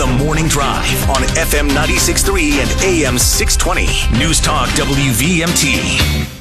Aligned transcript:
The 0.00 0.06
Morning 0.06 0.48
Drive 0.48 1.10
on 1.10 1.16
FM 1.36 1.68
96.3 1.68 2.52
and 2.52 2.70
AM 2.82 3.18
620. 3.18 4.18
News 4.18 4.40
Talk 4.40 4.70
WVMT. 4.70 6.40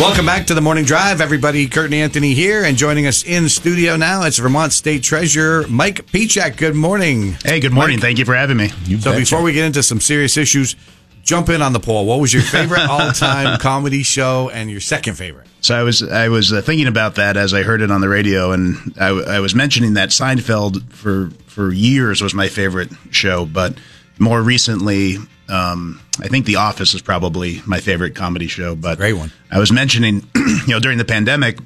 Welcome 0.00 0.26
back 0.26 0.48
to 0.48 0.54
the 0.54 0.60
Morning 0.60 0.84
Drive, 0.84 1.20
everybody. 1.20 1.68
Kurt 1.68 1.84
and 1.84 1.94
Anthony 1.94 2.34
here, 2.34 2.64
and 2.64 2.76
joining 2.76 3.06
us 3.06 3.22
in 3.22 3.48
studio 3.48 3.94
now, 3.94 4.24
it's 4.24 4.38
Vermont 4.38 4.72
State 4.72 5.04
Treasurer 5.04 5.68
Mike 5.68 6.06
Pieciak. 6.06 6.56
Good 6.56 6.74
morning. 6.74 7.36
Hey, 7.44 7.60
good 7.60 7.72
morning. 7.72 7.98
Mike. 7.98 8.02
Thank 8.02 8.18
you 8.18 8.24
for 8.24 8.34
having 8.34 8.56
me. 8.56 8.70
so 8.98 9.14
before 9.14 9.40
we 9.42 9.52
get 9.52 9.66
into 9.66 9.84
some 9.84 10.00
serious 10.00 10.36
issues, 10.36 10.74
jump 11.30 11.48
in 11.48 11.62
on 11.62 11.72
the 11.72 11.78
poll. 11.78 12.06
What 12.06 12.18
was 12.18 12.34
your 12.34 12.42
favorite 12.42 12.80
all-time 12.90 13.60
comedy 13.60 14.02
show 14.02 14.50
and 14.50 14.68
your 14.68 14.80
second 14.80 15.14
favorite? 15.14 15.46
So 15.60 15.76
I 15.76 15.84
was 15.84 16.02
I 16.02 16.28
was 16.28 16.52
uh, 16.52 16.60
thinking 16.60 16.88
about 16.88 17.14
that 17.14 17.36
as 17.36 17.54
I 17.54 17.62
heard 17.62 17.82
it 17.82 17.90
on 17.90 18.00
the 18.00 18.08
radio, 18.08 18.50
and 18.50 18.94
I, 18.98 19.08
I 19.08 19.40
was 19.40 19.54
mentioning 19.54 19.94
that 19.94 20.08
Seinfeld 20.08 20.92
for 20.92 21.30
for 21.46 21.72
years 21.72 22.20
was 22.20 22.34
my 22.34 22.48
favorite 22.48 22.90
show, 23.10 23.46
but 23.46 23.74
more 24.18 24.42
recently, 24.42 25.18
um, 25.48 26.00
I 26.20 26.28
think 26.28 26.46
The 26.46 26.56
Office 26.56 26.94
is 26.94 27.02
probably 27.02 27.62
my 27.64 27.78
favorite 27.78 28.14
comedy 28.14 28.48
show. 28.48 28.74
But 28.74 28.98
Great 28.98 29.14
one. 29.14 29.30
I 29.50 29.58
was 29.58 29.70
mentioning, 29.70 30.26
you 30.34 30.68
know, 30.68 30.80
during 30.80 30.98
the 30.98 31.04
pandemic, 31.04 31.58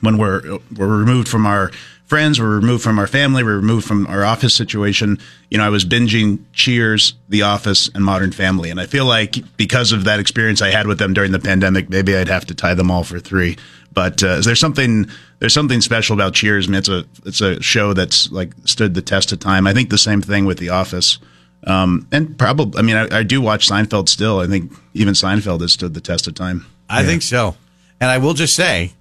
when 0.00 0.18
we're 0.18 0.58
we're 0.76 0.98
removed 0.98 1.28
from 1.28 1.46
our 1.46 1.70
friends, 2.06 2.40
we're 2.40 2.56
removed 2.56 2.82
from 2.82 2.98
our 2.98 3.06
family, 3.06 3.44
we're 3.44 3.56
removed 3.56 3.86
from 3.86 4.06
our 4.06 4.24
office 4.24 4.54
situation. 4.54 5.18
You 5.50 5.58
know, 5.58 5.64
I 5.64 5.68
was 5.68 5.84
binging 5.84 6.40
Cheers, 6.52 7.14
The 7.28 7.42
Office, 7.42 7.90
and 7.94 8.02
Modern 8.02 8.32
Family, 8.32 8.70
and 8.70 8.80
I 8.80 8.86
feel 8.86 9.04
like 9.04 9.36
because 9.56 9.92
of 9.92 10.04
that 10.04 10.18
experience 10.18 10.62
I 10.62 10.70
had 10.70 10.86
with 10.86 10.98
them 10.98 11.12
during 11.12 11.32
the 11.32 11.38
pandemic, 11.38 11.90
maybe 11.90 12.16
I'd 12.16 12.28
have 12.28 12.46
to 12.46 12.54
tie 12.54 12.74
them 12.74 12.90
all 12.90 13.04
for 13.04 13.18
three. 13.18 13.56
But 13.92 14.22
uh, 14.22 14.40
there's 14.40 14.60
something 14.60 15.08
there's 15.38 15.54
something 15.54 15.80
special 15.80 16.14
about 16.14 16.34
Cheers. 16.34 16.66
I 16.66 16.70
mean, 16.70 16.78
it's 16.78 16.88
a 16.88 17.04
it's 17.26 17.40
a 17.40 17.60
show 17.62 17.92
that's 17.92 18.32
like 18.32 18.52
stood 18.64 18.94
the 18.94 19.02
test 19.02 19.32
of 19.32 19.40
time. 19.40 19.66
I 19.66 19.74
think 19.74 19.90
the 19.90 19.98
same 19.98 20.22
thing 20.22 20.44
with 20.44 20.58
The 20.58 20.70
Office. 20.70 21.18
Um, 21.64 22.06
and 22.12 22.38
probably, 22.38 22.78
I 22.78 22.82
mean, 22.82 22.96
I, 22.96 23.18
I 23.18 23.22
do 23.24 23.40
watch 23.40 23.68
Seinfeld 23.68 24.08
still. 24.08 24.38
I 24.38 24.46
think 24.46 24.72
even 24.94 25.14
Seinfeld 25.14 25.60
has 25.60 25.72
stood 25.72 25.92
the 25.92 26.00
test 26.00 26.28
of 26.28 26.34
time. 26.34 26.64
I 26.88 27.02
think 27.04 27.22
so. 27.22 27.56
And 28.00 28.08
I 28.08 28.18
will 28.18 28.32
just 28.32 28.54
say, 28.54 28.92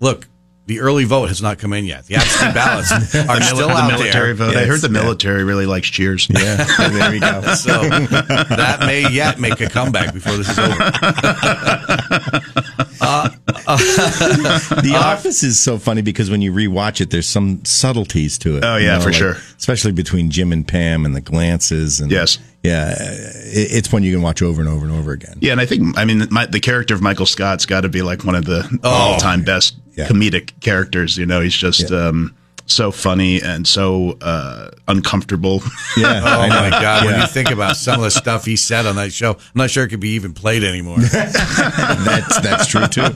look, 0.00 0.26
the 0.66 0.80
early 0.80 1.04
vote 1.04 1.28
has 1.28 1.40
not 1.40 1.58
come 1.58 1.72
in 1.72 1.84
yet. 1.84 2.06
The 2.06 2.16
absentee 2.16 2.52
ballots 2.54 2.90
are 2.92 2.98
The, 3.00 3.08
mili- 3.18 3.42
still 3.44 3.68
the 3.68 3.74
out 3.74 3.88
military 3.92 4.32
there. 4.34 4.48
vote. 4.48 4.56
I 4.56 4.64
heard 4.66 4.80
the 4.80 4.88
military 4.88 5.44
really 5.44 5.66
likes 5.66 5.88
Cheers. 5.88 6.28
Yeah, 6.28 6.56
there 6.88 7.10
we 7.10 7.20
go. 7.20 7.40
So 7.54 7.70
that 7.88 8.78
may 8.80 9.08
yet 9.10 9.38
make 9.40 9.60
a 9.60 9.68
comeback 9.68 10.12
before 10.12 10.36
this 10.36 10.48
is 10.48 10.58
over. 10.58 10.74
Uh, 13.06 13.28
uh, 13.66 13.76
the 14.82 14.92
uh, 14.94 14.98
Office 15.12 15.42
is 15.42 15.58
so 15.60 15.78
funny 15.78 16.02
because 16.02 16.30
when 16.30 16.42
you 16.42 16.52
rewatch 16.52 17.00
it, 17.00 17.10
there's 17.10 17.28
some 17.28 17.64
subtleties 17.64 18.38
to 18.38 18.56
it. 18.56 18.64
Oh, 18.64 18.76
yeah, 18.76 18.98
for 19.00 19.12
sure. 19.12 19.36
Especially 19.56 19.92
between 19.92 20.30
Jim 20.30 20.52
and 20.52 20.66
Pam 20.66 21.04
and 21.04 21.14
the 21.14 21.20
glances. 21.20 22.00
And 22.00 22.10
Yes. 22.10 22.38
yeah, 22.62 22.90
it, 22.98 23.68
it's 23.72 23.92
one 23.92 24.02
you 24.02 24.12
can 24.12 24.22
watch 24.22 24.42
over 24.42 24.60
and 24.60 24.68
over 24.68 24.84
and 24.86 24.94
over 24.94 25.12
again. 25.12 25.38
Yeah, 25.40 25.52
and 25.52 25.60
I 25.60 25.66
think 25.66 25.96
I 25.98 26.04
mean 26.04 26.26
my, 26.30 26.46
the 26.46 26.60
character 26.60 26.94
of 26.94 27.02
Michael 27.02 27.26
Scott's 27.26 27.66
got 27.66 27.82
to 27.82 27.88
be 27.88 28.02
like 28.02 28.24
one 28.24 28.34
of 28.34 28.44
the 28.44 28.68
oh, 28.82 28.88
all-time 28.90 29.42
best 29.44 29.76
Yeah. 29.94 30.08
comedic 30.08 30.58
characters. 30.60 31.16
You 31.16 31.26
know, 31.26 31.40
he's 31.40 31.54
just 31.56 31.90
Yeah. 31.90 32.08
um, 32.08 32.34
so 32.66 32.90
funny 32.90 33.40
and 33.40 33.66
so 33.66 34.18
uh, 34.20 34.70
uncomfortable. 34.88 35.62
Yeah, 35.96 36.20
Oh 36.24 36.48
my 36.48 36.70
God! 36.70 37.06
When 37.06 37.20
you 37.20 37.26
think 37.26 37.50
about 37.50 37.76
some 37.76 37.96
of 37.96 38.02
the 38.02 38.10
stuff 38.10 38.44
he 38.44 38.56
said 38.56 38.86
on 38.86 38.96
that 38.96 39.12
show, 39.12 39.32
I'm 39.34 39.38
not 39.54 39.70
sure 39.70 39.84
it 39.84 39.88
could 39.88 40.00
be 40.00 40.10
even 40.10 40.32
played 40.34 40.64
anymore. 40.64 40.98
that's 41.00 42.40
that's 42.40 42.66
true 42.66 42.86
too. 42.88 43.06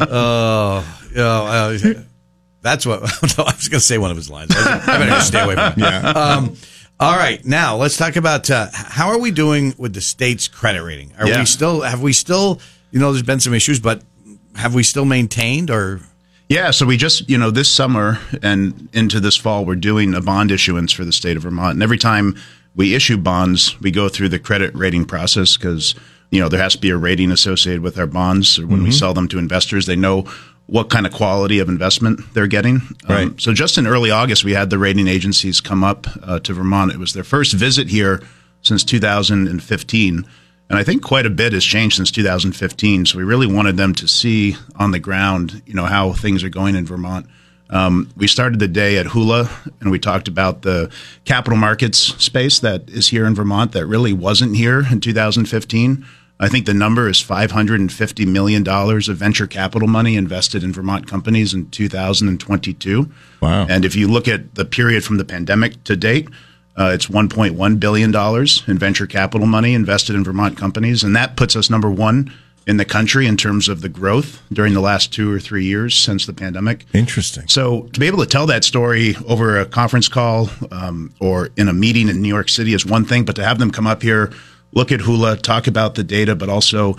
Oh, 0.12 0.84
uh, 1.16 1.78
that's 2.62 2.86
what 2.86 3.00
no, 3.38 3.44
I 3.44 3.54
was 3.54 3.68
going 3.68 3.78
to 3.78 3.80
say. 3.80 3.98
One 3.98 4.10
of 4.10 4.16
his 4.16 4.30
lines. 4.30 4.50
I 4.56 4.84
better 4.86 5.06
just 5.10 5.28
stay 5.28 5.40
away 5.42 5.54
from 5.54 5.64
it. 5.72 5.78
Yeah. 5.78 6.08
Um, 6.10 6.56
all 6.98 7.16
right, 7.16 7.42
now 7.44 7.76
let's 7.76 7.96
talk 7.96 8.16
about 8.16 8.50
uh, 8.50 8.68
how 8.72 9.08
are 9.08 9.18
we 9.18 9.30
doing 9.30 9.74
with 9.78 9.94
the 9.94 10.00
state's 10.02 10.48
credit 10.48 10.82
rating? 10.82 11.12
Are 11.18 11.26
Yeah. 11.26 11.40
we 11.40 11.46
still? 11.46 11.80
Have 11.80 12.02
we 12.02 12.12
still? 12.12 12.60
You 12.90 13.00
know, 13.00 13.12
there's 13.12 13.22
been 13.24 13.40
some 13.40 13.54
issues, 13.54 13.80
but 13.80 14.02
have 14.54 14.74
we 14.74 14.82
still 14.82 15.04
maintained 15.04 15.70
or? 15.70 16.00
Yeah, 16.50 16.72
so 16.72 16.84
we 16.84 16.96
just, 16.96 17.30
you 17.30 17.38
know, 17.38 17.52
this 17.52 17.68
summer 17.70 18.18
and 18.42 18.88
into 18.92 19.20
this 19.20 19.36
fall, 19.36 19.64
we're 19.64 19.76
doing 19.76 20.14
a 20.14 20.20
bond 20.20 20.50
issuance 20.50 20.90
for 20.90 21.04
the 21.04 21.12
state 21.12 21.36
of 21.36 21.44
Vermont. 21.44 21.74
And 21.74 21.82
every 21.82 21.96
time 21.96 22.36
we 22.74 22.96
issue 22.96 23.16
bonds, 23.16 23.80
we 23.80 23.92
go 23.92 24.08
through 24.08 24.30
the 24.30 24.40
credit 24.40 24.74
rating 24.74 25.04
process 25.04 25.56
because, 25.56 25.94
you 26.32 26.40
know, 26.40 26.48
there 26.48 26.60
has 26.60 26.72
to 26.72 26.80
be 26.80 26.90
a 26.90 26.96
rating 26.96 27.30
associated 27.30 27.82
with 27.82 27.96
our 28.00 28.06
bonds. 28.08 28.58
When 28.58 28.82
we 28.82 28.90
sell 28.90 29.14
them 29.14 29.28
to 29.28 29.38
investors, 29.38 29.86
they 29.86 29.94
know 29.94 30.22
what 30.66 30.90
kind 30.90 31.06
of 31.06 31.12
quality 31.12 31.60
of 31.60 31.68
investment 31.68 32.18
they're 32.34 32.48
getting. 32.48 32.76
Um, 32.76 33.08
Right. 33.08 33.40
so 33.40 33.52
just 33.52 33.78
in 33.78 33.86
early 33.86 34.10
August, 34.10 34.42
we 34.44 34.52
had 34.54 34.70
the 34.70 34.78
rating 34.78 35.06
agencies 35.06 35.60
come 35.60 35.84
up 35.84 36.08
uh, 36.24 36.40
to 36.40 36.52
Vermont. 36.52 36.90
It 36.90 36.98
was 36.98 37.12
their 37.12 37.24
first 37.24 37.52
visit 37.52 37.88
here 37.90 38.22
since 38.62 38.82
2015. 38.82 40.24
And 40.70 40.78
I 40.78 40.84
think 40.84 41.02
quite 41.02 41.26
a 41.26 41.30
bit 41.30 41.52
has 41.52 41.64
changed 41.64 41.96
since 41.96 42.12
2015. 42.12 43.06
So 43.06 43.18
we 43.18 43.24
really 43.24 43.48
wanted 43.48 43.76
them 43.76 43.92
to 43.96 44.06
see 44.06 44.56
on 44.76 44.92
the 44.92 45.00
ground, 45.00 45.62
you 45.66 45.74
know, 45.74 45.84
how 45.84 46.12
things 46.12 46.44
are 46.44 46.48
going 46.48 46.76
in 46.76 46.86
Vermont. 46.86 47.26
Um, 47.70 48.08
we 48.16 48.28
started 48.28 48.60
the 48.60 48.68
day 48.68 48.96
at 48.96 49.06
Hula, 49.06 49.50
and 49.80 49.90
we 49.90 49.98
talked 49.98 50.28
about 50.28 50.62
the 50.62 50.90
capital 51.24 51.58
markets 51.58 51.98
space 51.98 52.60
that 52.60 52.88
is 52.88 53.08
here 53.08 53.26
in 53.26 53.34
Vermont 53.34 53.72
that 53.72 53.86
really 53.86 54.12
wasn't 54.12 54.56
here 54.56 54.84
in 54.90 55.00
2015. 55.00 56.06
I 56.38 56.48
think 56.48 56.66
the 56.66 56.74
number 56.74 57.08
is 57.08 57.18
$550 57.18 58.26
million 58.26 58.66
of 58.66 59.16
venture 59.16 59.46
capital 59.46 59.86
money 59.86 60.16
invested 60.16 60.64
in 60.64 60.72
Vermont 60.72 61.06
companies 61.06 61.52
in 61.52 61.68
2022. 61.70 63.10
Wow. 63.42 63.66
And 63.68 63.84
if 63.84 63.94
you 63.94 64.08
look 64.08 64.26
at 64.26 64.54
the 64.54 64.64
period 64.64 65.04
from 65.04 65.18
the 65.18 65.24
pandemic 65.24 65.84
to 65.84 65.96
date, 65.96 66.28
uh, 66.76 66.92
it's 66.94 67.06
1.1 67.06 67.80
billion 67.80 68.10
dollars 68.10 68.62
in 68.66 68.78
venture 68.78 69.06
capital 69.06 69.46
money 69.46 69.74
invested 69.74 70.16
in 70.16 70.24
Vermont 70.24 70.56
companies, 70.56 71.02
and 71.02 71.14
that 71.16 71.36
puts 71.36 71.56
us 71.56 71.68
number 71.70 71.90
one 71.90 72.32
in 72.66 72.76
the 72.76 72.84
country 72.84 73.26
in 73.26 73.36
terms 73.36 73.68
of 73.68 73.80
the 73.80 73.88
growth 73.88 74.42
during 74.52 74.74
the 74.74 74.80
last 74.80 75.12
two 75.12 75.32
or 75.32 75.40
three 75.40 75.64
years 75.64 75.94
since 75.94 76.26
the 76.26 76.32
pandemic. 76.32 76.86
Interesting. 76.92 77.48
So 77.48 77.82
to 77.92 78.00
be 78.00 78.06
able 78.06 78.18
to 78.18 78.26
tell 78.26 78.46
that 78.46 78.64
story 78.64 79.16
over 79.26 79.58
a 79.58 79.66
conference 79.66 80.08
call 80.08 80.50
um, 80.70 81.12
or 81.20 81.50
in 81.56 81.68
a 81.68 81.72
meeting 81.72 82.08
in 82.08 82.20
New 82.22 82.28
York 82.28 82.48
City 82.48 82.74
is 82.74 82.86
one 82.86 83.04
thing, 83.04 83.24
but 83.24 83.36
to 83.36 83.44
have 83.44 83.58
them 83.58 83.70
come 83.70 83.86
up 83.86 84.02
here, 84.02 84.32
look 84.72 84.92
at 84.92 85.00
Hula, 85.00 85.36
talk 85.38 85.66
about 85.66 85.94
the 85.94 86.04
data, 86.04 86.36
but 86.36 86.48
also 86.48 86.96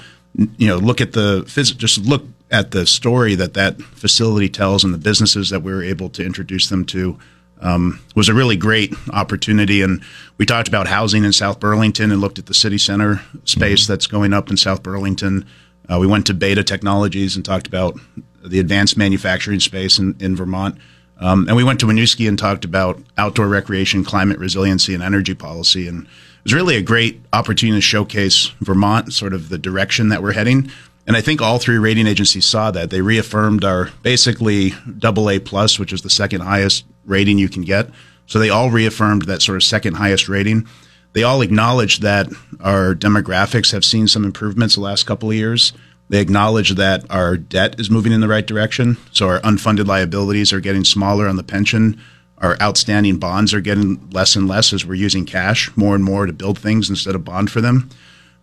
you 0.57 0.67
know 0.67 0.77
look 0.77 1.01
at 1.01 1.13
the 1.13 1.43
phys- 1.43 1.77
just 1.77 2.05
look 2.05 2.23
at 2.49 2.71
the 2.71 2.85
story 2.85 3.35
that 3.35 3.53
that 3.53 3.81
facility 3.81 4.49
tells 4.49 4.83
and 4.83 4.93
the 4.93 4.97
businesses 4.97 5.49
that 5.49 5.61
we 5.61 5.71
were 5.71 5.83
able 5.83 6.09
to 6.09 6.25
introduce 6.25 6.69
them 6.69 6.85
to 6.85 7.17
um, 7.61 8.01
was 8.15 8.29
a 8.29 8.33
really 8.33 8.57
great 8.57 8.93
opportunity. 9.13 9.81
And 9.81 10.01
we 10.37 10.45
talked 10.45 10.67
about 10.67 10.87
housing 10.87 11.23
in 11.23 11.33
South 11.33 11.59
Burlington 11.59 12.11
and 12.11 12.19
looked 12.19 12.39
at 12.39 12.47
the 12.47 12.53
city 12.53 12.77
center 12.77 13.21
space 13.45 13.87
that's 13.87 14.07
going 14.07 14.33
up 14.33 14.49
in 14.49 14.57
South 14.57 14.83
Burlington. 14.83 15.45
Uh, 15.91 15.99
we 15.99 16.07
went 16.07 16.25
to 16.27 16.33
Beta 16.33 16.63
Technologies 16.63 17.35
and 17.35 17.45
talked 17.45 17.67
about 17.67 17.99
the 18.43 18.59
advanced 18.59 18.97
manufacturing 18.97 19.59
space 19.59 19.99
in, 19.99 20.15
in 20.19 20.35
Vermont. 20.35 20.77
Um, 21.19 21.47
and 21.47 21.55
we 21.55 21.63
went 21.63 21.79
to 21.81 21.85
Winooski 21.85 22.27
and 22.27 22.37
talked 22.37 22.65
about 22.65 22.99
outdoor 23.17 23.47
recreation, 23.47 24.03
climate 24.03 24.39
resiliency, 24.39 24.95
and 24.95 25.03
energy 25.03 25.35
policy. 25.35 25.87
And 25.87 26.05
it 26.05 26.43
was 26.45 26.53
really 26.53 26.75
a 26.75 26.81
great 26.81 27.21
opportunity 27.31 27.77
to 27.77 27.81
showcase 27.81 28.47
Vermont, 28.61 29.13
sort 29.13 29.33
of 29.33 29.49
the 29.49 29.59
direction 29.59 30.09
that 30.09 30.23
we're 30.23 30.33
heading. 30.33 30.71
And 31.07 31.17
I 31.17 31.21
think 31.21 31.41
all 31.41 31.57
three 31.57 31.77
rating 31.77 32.07
agencies 32.07 32.45
saw 32.45 32.71
that. 32.71 32.89
They 32.89 33.01
reaffirmed 33.01 33.63
our 33.63 33.89
basically 34.03 34.73
double 34.99 35.29
A 35.29 35.39
plus, 35.39 35.79
which 35.79 35.93
is 35.93 36.03
the 36.03 36.09
second 36.09 36.41
highest 36.41 36.85
rating 37.05 37.37
you 37.37 37.49
can 37.49 37.63
get. 37.63 37.89
So 38.27 38.39
they 38.39 38.49
all 38.49 38.69
reaffirmed 38.69 39.23
that 39.23 39.41
sort 39.41 39.57
of 39.57 39.63
second 39.63 39.95
highest 39.95 40.29
rating. 40.29 40.67
They 41.13 41.23
all 41.23 41.41
acknowledged 41.41 42.01
that 42.03 42.29
our 42.61 42.95
demographics 42.95 43.71
have 43.73 43.83
seen 43.83 44.07
some 44.07 44.23
improvements 44.23 44.75
the 44.75 44.81
last 44.81 45.03
couple 45.05 45.29
of 45.29 45.35
years. 45.35 45.73
They 46.09 46.21
acknowledge 46.21 46.71
that 46.71 47.05
our 47.09 47.35
debt 47.37 47.79
is 47.79 47.89
moving 47.89 48.11
in 48.11 48.21
the 48.21 48.27
right 48.27 48.45
direction. 48.45 48.97
So 49.11 49.27
our 49.27 49.39
unfunded 49.41 49.87
liabilities 49.87 50.53
are 50.53 50.59
getting 50.59 50.83
smaller 50.85 51.27
on 51.27 51.35
the 51.35 51.43
pension. 51.43 51.99
Our 52.37 52.57
outstanding 52.61 53.17
bonds 53.17 53.53
are 53.53 53.61
getting 53.61 54.09
less 54.09 54.35
and 54.35 54.47
less 54.47 54.73
as 54.73 54.85
we're 54.85 54.95
using 54.95 55.25
cash 55.25 55.75
more 55.75 55.95
and 55.95 56.03
more 56.03 56.25
to 56.25 56.33
build 56.33 56.57
things 56.59 56.89
instead 56.89 57.15
of 57.15 57.25
bond 57.25 57.51
for 57.51 57.61
them. 57.61 57.89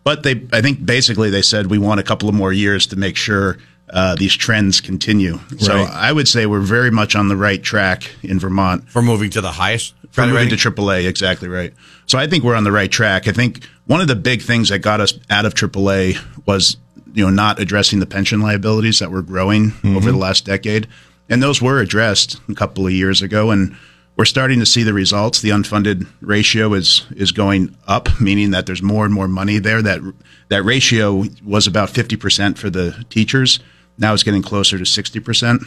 But 0.09 0.23
they, 0.23 0.41
I 0.55 0.63
think 0.63 0.87
basically 0.87 1.29
they 1.29 1.43
said 1.43 1.67
we 1.67 1.77
want 1.77 2.01
a 2.01 2.03
couple 2.03 2.31
of 2.31 2.35
more 2.35 2.51
years 2.51 2.87
to 2.87 2.97
make 2.97 3.15
sure 3.15 3.59
uh, 3.91 4.15
these 4.15 4.35
trends 4.35 4.81
continue. 4.81 5.39
So 5.59 5.75
I 5.75 6.11
would 6.11 6.27
say 6.27 6.47
we're 6.47 6.61
very 6.61 6.91
much 6.91 7.15
on 7.15 7.29
the 7.29 7.37
right 7.37 7.63
track 7.63 8.11
in 8.23 8.39
Vermont 8.39 8.89
For 8.89 9.03
moving 9.03 9.29
to 9.29 9.43
the 9.43 9.53
highest 9.53 9.93
for 10.11 10.23
moving 10.23 10.37
rating? 10.37 10.57
to 10.57 10.71
AAA. 10.71 11.07
Exactly 11.07 11.47
right. 11.47 11.75
So 12.07 12.17
I 12.17 12.27
think 12.27 12.43
we're 12.43 12.55
on 12.55 12.65
the 12.65 12.73
right 12.73 12.91
track. 12.91 13.29
I 13.29 13.33
think 13.33 13.67
one 13.87 14.01
of 14.01 14.09
the 14.09 14.17
big 14.17 14.41
things 14.41 14.71
that 14.71 14.79
got 14.79 15.03
us 15.03 15.13
out 15.29 15.45
of 15.45 15.53
AAA 15.53 16.17
was 16.47 16.79
you 17.13 17.23
know 17.23 17.31
not 17.31 17.61
addressing 17.61 18.01
the 18.01 18.07
pension 18.07 18.41
liabilities 18.41 19.01
that 19.01 19.11
were 19.11 19.21
growing 19.21 19.75
over 19.85 20.11
the 20.11 20.17
last 20.17 20.47
decade, 20.47 20.89
and 21.29 21.43
those 21.43 21.61
were 21.61 21.81
addressed 21.81 22.41
a 22.49 22.55
couple 22.55 22.87
of 22.87 22.95
years 22.95 23.21
ago, 23.21 23.51
and 23.51 23.77
we're 24.19 24.25
starting 24.25 24.59
to 24.59 24.67
see 24.67 24.83
the 24.83 24.93
results. 24.93 25.41
The 25.41 25.51
unfunded 25.51 26.07
ratio 26.21 26.75
is 26.75 27.07
is 27.17 27.33
going 27.33 27.75
up, 27.87 28.21
meaning 28.21 28.51
that 28.51 28.67
there's 28.67 28.83
more 28.83 29.05
and 29.05 29.15
more 29.15 29.29
money 29.29 29.59
there. 29.59 29.81
That 29.81 30.01
that 30.49 30.65
ratio 30.65 31.25
was 31.45 31.67
about 31.67 31.89
fifty 31.89 32.17
percent 32.17 32.59
for 32.59 32.69
the 32.69 33.05
teachers. 33.09 33.61
Now 33.97 34.13
it's 34.13 34.25
getting 34.25 34.43
closer 34.43 34.77
to 34.77 34.85
sixty 34.85 35.21
percent. 35.21 35.63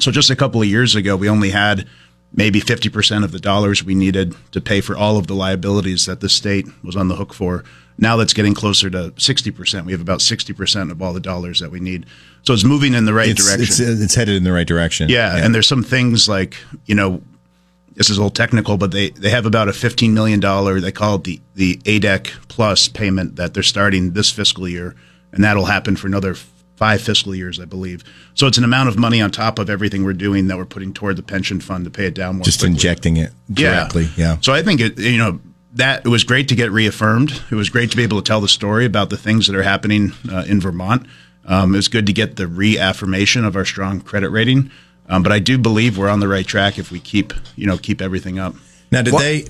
So 0.00 0.12
just 0.12 0.30
a 0.30 0.36
couple 0.36 0.60
of 0.60 0.68
years 0.68 0.94
ago, 0.94 1.16
we 1.16 1.28
only 1.28 1.50
had 1.50 1.88
maybe 2.32 2.60
50% 2.60 3.24
of 3.24 3.32
the 3.32 3.38
dollars 3.38 3.82
we 3.82 3.94
needed 3.94 4.34
to 4.52 4.60
pay 4.60 4.80
for 4.82 4.96
all 4.96 5.16
of 5.16 5.26
the 5.26 5.34
liabilities 5.34 6.04
that 6.04 6.20
the 6.20 6.28
state 6.28 6.66
was 6.84 6.94
on 6.94 7.08
the 7.08 7.16
hook 7.16 7.32
for. 7.32 7.64
Now 7.96 8.16
that's 8.16 8.34
getting 8.34 8.54
closer 8.54 8.90
to 8.90 9.10
60%. 9.12 9.86
We 9.86 9.92
have 9.92 10.00
about 10.00 10.20
60% 10.20 10.90
of 10.90 11.02
all 11.02 11.12
the 11.14 11.20
dollars 11.20 11.58
that 11.60 11.70
we 11.70 11.80
need. 11.80 12.06
So 12.42 12.52
it's 12.52 12.64
moving 12.64 12.94
in 12.94 13.06
the 13.06 13.14
right 13.14 13.30
It's, 13.30 13.44
direction. 13.44 13.88
it's, 13.88 14.00
it's 14.02 14.14
headed 14.14 14.36
in 14.36 14.44
the 14.44 14.52
right 14.52 14.66
direction. 14.66 15.08
Yeah, 15.08 15.36
and 15.36 15.54
there's 15.54 15.66
some 15.66 15.82
things 15.82 16.28
like 16.28 16.56
you 16.86 16.94
know, 16.94 17.22
this 17.98 18.10
is 18.10 18.16
a 18.16 18.20
little 18.20 18.30
technical, 18.30 18.76
but 18.76 18.92
they 18.92 19.10
they 19.10 19.30
have 19.30 19.44
about 19.44 19.68
a 19.68 19.72
15 19.72 20.14
million 20.14 20.38
dollar. 20.38 20.80
They 20.80 20.92
call 20.92 21.16
it 21.16 21.24
the 21.24 21.40
the 21.56 21.76
ADEC 21.78 22.28
plus 22.46 22.88
payment 22.88 23.36
that 23.36 23.54
they're 23.54 23.62
starting 23.64 24.12
this 24.12 24.30
fiscal 24.30 24.68
year, 24.68 24.94
and 25.32 25.42
that'll 25.42 25.64
happen 25.64 25.96
for 25.96 26.06
another 26.06 26.34
five 26.76 27.02
fiscal 27.02 27.34
years, 27.34 27.58
I 27.58 27.64
believe. 27.64 28.04
So 28.34 28.46
it's 28.46 28.56
an 28.56 28.62
amount 28.62 28.88
of 28.88 28.96
money 28.96 29.20
on 29.20 29.32
top 29.32 29.58
of 29.58 29.68
everything 29.68 30.04
we're 30.04 30.12
doing 30.12 30.46
that 30.46 30.56
we're 30.56 30.64
putting 30.64 30.94
toward 30.94 31.16
the 31.16 31.24
pension 31.24 31.60
fund 31.60 31.84
to 31.86 31.90
pay 31.90 32.06
it 32.06 32.14
down 32.14 32.36
more. 32.36 32.44
just 32.44 32.60
quickly. 32.60 32.74
injecting 32.74 33.16
it 33.16 33.32
directly. 33.52 34.08
Yeah. 34.16 34.36
So 34.42 34.52
I 34.52 34.62
think 34.62 34.80
it, 34.80 34.96
you 34.96 35.18
know, 35.18 35.40
that 35.74 36.06
it 36.06 36.08
was 36.08 36.22
great 36.22 36.48
to 36.48 36.54
get 36.54 36.70
reaffirmed. 36.70 37.42
It 37.50 37.56
was 37.56 37.68
great 37.68 37.90
to 37.90 37.96
be 37.96 38.04
able 38.04 38.22
to 38.22 38.24
tell 38.24 38.40
the 38.40 38.48
story 38.48 38.84
about 38.84 39.10
the 39.10 39.16
things 39.16 39.48
that 39.48 39.56
are 39.56 39.64
happening 39.64 40.12
uh, 40.30 40.44
in 40.46 40.60
Vermont. 40.60 41.04
Um, 41.44 41.74
it 41.74 41.78
was 41.78 41.88
good 41.88 42.06
to 42.06 42.12
get 42.12 42.36
the 42.36 42.46
reaffirmation 42.46 43.44
of 43.44 43.56
our 43.56 43.64
strong 43.64 44.00
credit 44.00 44.30
rating. 44.30 44.70
Um, 45.08 45.22
but 45.22 45.32
I 45.32 45.38
do 45.38 45.56
believe 45.58 45.96
we're 45.96 46.08
on 46.08 46.20
the 46.20 46.28
right 46.28 46.46
track 46.46 46.78
if 46.78 46.90
we 46.90 47.00
keep, 47.00 47.32
you 47.56 47.66
know, 47.66 47.78
keep 47.78 48.02
everything 48.02 48.38
up. 48.38 48.54
Now, 48.90 49.02
did 49.02 49.14
What- 49.14 49.22
they? 49.22 49.44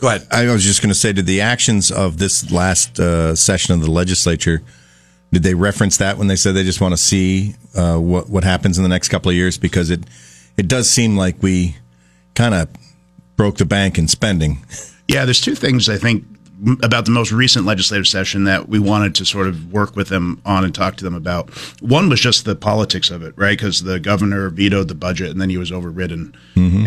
Go 0.00 0.08
ahead. 0.08 0.26
I 0.30 0.46
was 0.46 0.62
just 0.64 0.80
going 0.82 0.92
to 0.92 0.98
say, 0.98 1.12
did 1.12 1.26
the 1.26 1.40
actions 1.40 1.90
of 1.90 2.18
this 2.18 2.50
last 2.50 2.98
uh, 3.00 3.34
session 3.34 3.74
of 3.74 3.80
the 3.80 3.90
legislature, 3.90 4.62
did 5.32 5.42
they 5.42 5.54
reference 5.54 5.96
that 5.98 6.16
when 6.18 6.28
they 6.28 6.36
said 6.36 6.54
they 6.54 6.62
just 6.64 6.80
want 6.80 6.92
to 6.92 6.96
see 6.96 7.54
uh, 7.74 7.96
what 7.98 8.28
what 8.28 8.44
happens 8.44 8.76
in 8.78 8.82
the 8.84 8.88
next 8.88 9.08
couple 9.08 9.30
of 9.30 9.36
years? 9.36 9.58
Because 9.58 9.90
it 9.90 10.04
it 10.56 10.68
does 10.68 10.88
seem 10.88 11.16
like 11.16 11.42
we 11.42 11.76
kind 12.34 12.54
of 12.54 12.68
broke 13.36 13.56
the 13.58 13.64
bank 13.64 13.98
in 13.98 14.06
spending. 14.06 14.64
Yeah, 15.08 15.24
there's 15.24 15.40
two 15.40 15.56
things 15.56 15.88
I 15.88 15.96
think 15.96 16.24
about 16.82 17.04
the 17.04 17.10
most 17.10 17.32
recent 17.32 17.66
legislative 17.66 18.06
session 18.06 18.44
that 18.44 18.68
we 18.68 18.78
wanted 18.78 19.14
to 19.16 19.24
sort 19.24 19.48
of 19.48 19.72
work 19.72 19.96
with 19.96 20.08
them 20.08 20.40
on 20.44 20.64
and 20.64 20.74
talk 20.74 20.96
to 20.96 21.04
them 21.04 21.14
about. 21.14 21.50
One 21.80 22.08
was 22.08 22.20
just 22.20 22.44
the 22.44 22.54
politics 22.54 23.10
of 23.10 23.22
it, 23.22 23.34
right? 23.36 23.58
Because 23.58 23.82
the 23.82 23.98
governor 23.98 24.48
vetoed 24.50 24.88
the 24.88 24.94
budget 24.94 25.30
and 25.30 25.40
then 25.40 25.50
he 25.50 25.58
was 25.58 25.72
overridden. 25.72 26.34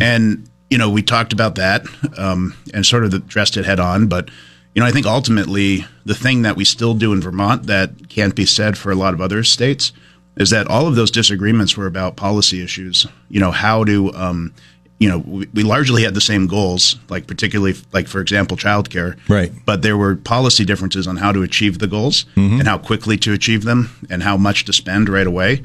And, 0.01 0.49
you 0.69 0.77
know, 0.77 0.89
we 0.89 1.01
talked 1.01 1.33
about 1.33 1.55
that 1.55 1.85
um, 2.17 2.55
and 2.73 2.85
sort 2.85 3.03
of 3.03 3.13
addressed 3.13 3.57
it 3.57 3.65
head 3.65 3.79
on. 3.79 4.07
But, 4.07 4.29
you 4.73 4.81
know, 4.81 4.87
I 4.87 4.91
think 4.91 5.05
ultimately 5.05 5.85
the 6.05 6.15
thing 6.15 6.43
that 6.43 6.55
we 6.55 6.63
still 6.63 6.93
do 6.93 7.11
in 7.13 7.21
Vermont 7.21 7.67
that 7.67 8.09
can't 8.09 8.35
be 8.35 8.45
said 8.45 8.77
for 8.77 8.91
a 8.91 8.95
lot 8.95 9.13
of 9.13 9.21
other 9.21 9.43
states 9.43 9.91
is 10.37 10.51
that 10.51 10.67
all 10.67 10.87
of 10.87 10.95
those 10.95 11.11
disagreements 11.11 11.75
were 11.75 11.87
about 11.87 12.15
policy 12.15 12.63
issues. 12.63 13.05
You 13.27 13.39
know, 13.39 13.51
how 13.51 13.83
to, 13.83 14.13
um, 14.13 14.53
you 14.99 15.07
know, 15.07 15.19
we, 15.19 15.47
we 15.53 15.63
largely 15.63 16.03
had 16.03 16.13
the 16.13 16.21
same 16.21 16.47
goals, 16.47 16.97
like 17.09 17.27
particularly, 17.27 17.75
like 17.93 18.07
for 18.07 18.19
example, 18.19 18.57
childcare. 18.57 19.17
Right. 19.29 19.51
But 19.65 19.81
there 19.81 19.97
were 19.97 20.15
policy 20.15 20.65
differences 20.65 21.07
on 21.07 21.17
how 21.17 21.31
to 21.31 21.43
achieve 21.43 21.79
the 21.79 21.87
goals 21.87 22.25
mm-hmm. 22.35 22.59
and 22.59 22.67
how 22.67 22.77
quickly 22.77 23.17
to 23.17 23.33
achieve 23.33 23.63
them 23.63 23.95
and 24.09 24.23
how 24.23 24.37
much 24.37 24.65
to 24.65 24.73
spend 24.73 25.09
right 25.09 25.27
away. 25.27 25.63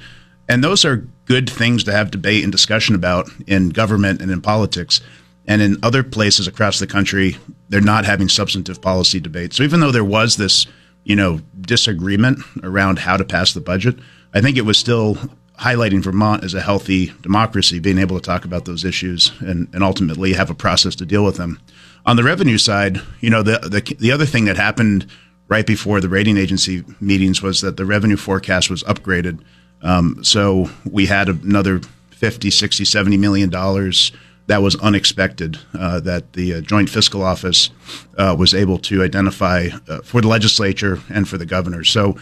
And 0.49 0.62
those 0.62 0.84
are 0.84 1.06
good 1.26 1.49
things 1.49 1.84
to 1.84 1.93
have 1.93 2.11
debate 2.11 2.43
and 2.43 2.52
discussion 2.52 2.94
about 2.94 3.29
in 3.46 3.70
government 3.70 4.20
and 4.20 4.31
in 4.31 4.43
politics. 4.43 5.00
And 5.46 5.62
in 5.62 5.78
other 5.82 6.02
places 6.02 6.46
across 6.46 6.78
the 6.78 6.87
country, 6.87 7.37
they're 7.69 7.81
not 7.81 8.05
having 8.05 8.28
substantive 8.28 8.82
policy 8.82 9.19
debates. 9.19 9.56
So 9.56 9.62
even 9.62 9.81
though 9.81 9.90
there 9.90 10.05
was 10.05 10.37
this, 10.37 10.67
you 11.05 11.17
know, 11.17 11.40
disagreement 11.61 12.40
around 12.62 12.99
how 12.99 13.17
to 13.17 13.25
pass 13.25 13.52
the 13.52 13.61
budget, 13.61 13.96
I 14.35 14.40
think 14.40 14.56
it 14.56 14.64
was 14.67 14.78
still 14.78 15.17
highlighting 15.62 16.03
Vermont 16.03 16.43
as 16.43 16.55
a 16.55 16.61
healthy 16.61 17.12
democracy, 17.23 17.79
being 17.79 17.99
able 17.99 18.19
to 18.19 18.23
talk 18.23 18.44
about 18.44 18.64
those 18.64 18.85
issues 18.85 19.32
and, 19.41 19.69
and 19.73 19.85
ultimately 19.85 20.32
have 20.32 20.50
a 20.50 20.55
process 20.55 20.97
to 20.97 21.06
deal 21.06 21.25
with 21.25 21.37
them. 21.37 21.61
On 22.05 22.17
the 22.17 22.25
revenue 22.25 22.59
side, 22.59 23.00
you 23.20 23.31
know, 23.31 23.43
the, 23.43 23.59
the 23.61 23.97
the 23.99 24.11
other 24.11 24.26
thing 24.26 24.47
that 24.47 24.56
happened 24.56 25.06
right 25.49 25.67
before 25.67 26.00
the 26.00 26.09
rating 26.09 26.37
agency 26.37 26.85
meetings 27.00 27.43
was 27.43 27.61
that 27.61 27.76
the 27.76 27.85
revenue 27.85 28.17
forecast 28.17 28.70
was 28.70 28.82
upgraded. 28.85 29.41
Um, 29.82 30.25
so 30.25 30.69
we 30.85 31.06
had 31.06 31.29
another 31.29 31.81
50, 32.11 32.50
60, 32.50 32.85
70 32.85 33.17
million 33.17 33.50
dollars 33.50 34.12
that 34.49 34.62
was 34.62 34.75
unexpected 34.76 35.59
uh, 35.79 36.00
that 36.00 36.32
the 36.32 36.55
uh, 36.55 36.61
Joint 36.61 36.91
Fiscal 36.91 37.23
Office 37.23 37.70
uh, 38.19 38.35
was 38.37 38.55
able 38.55 38.79
to 38.79 39.03
identify 39.03 39.69
uh, 39.88 40.00
for 40.03 40.20
the 40.20 40.29
legislature 40.29 40.99
and 41.09 41.29
for 41.29 41.38
the 41.38 41.47
governor. 41.47 41.85
So, 41.85 42.17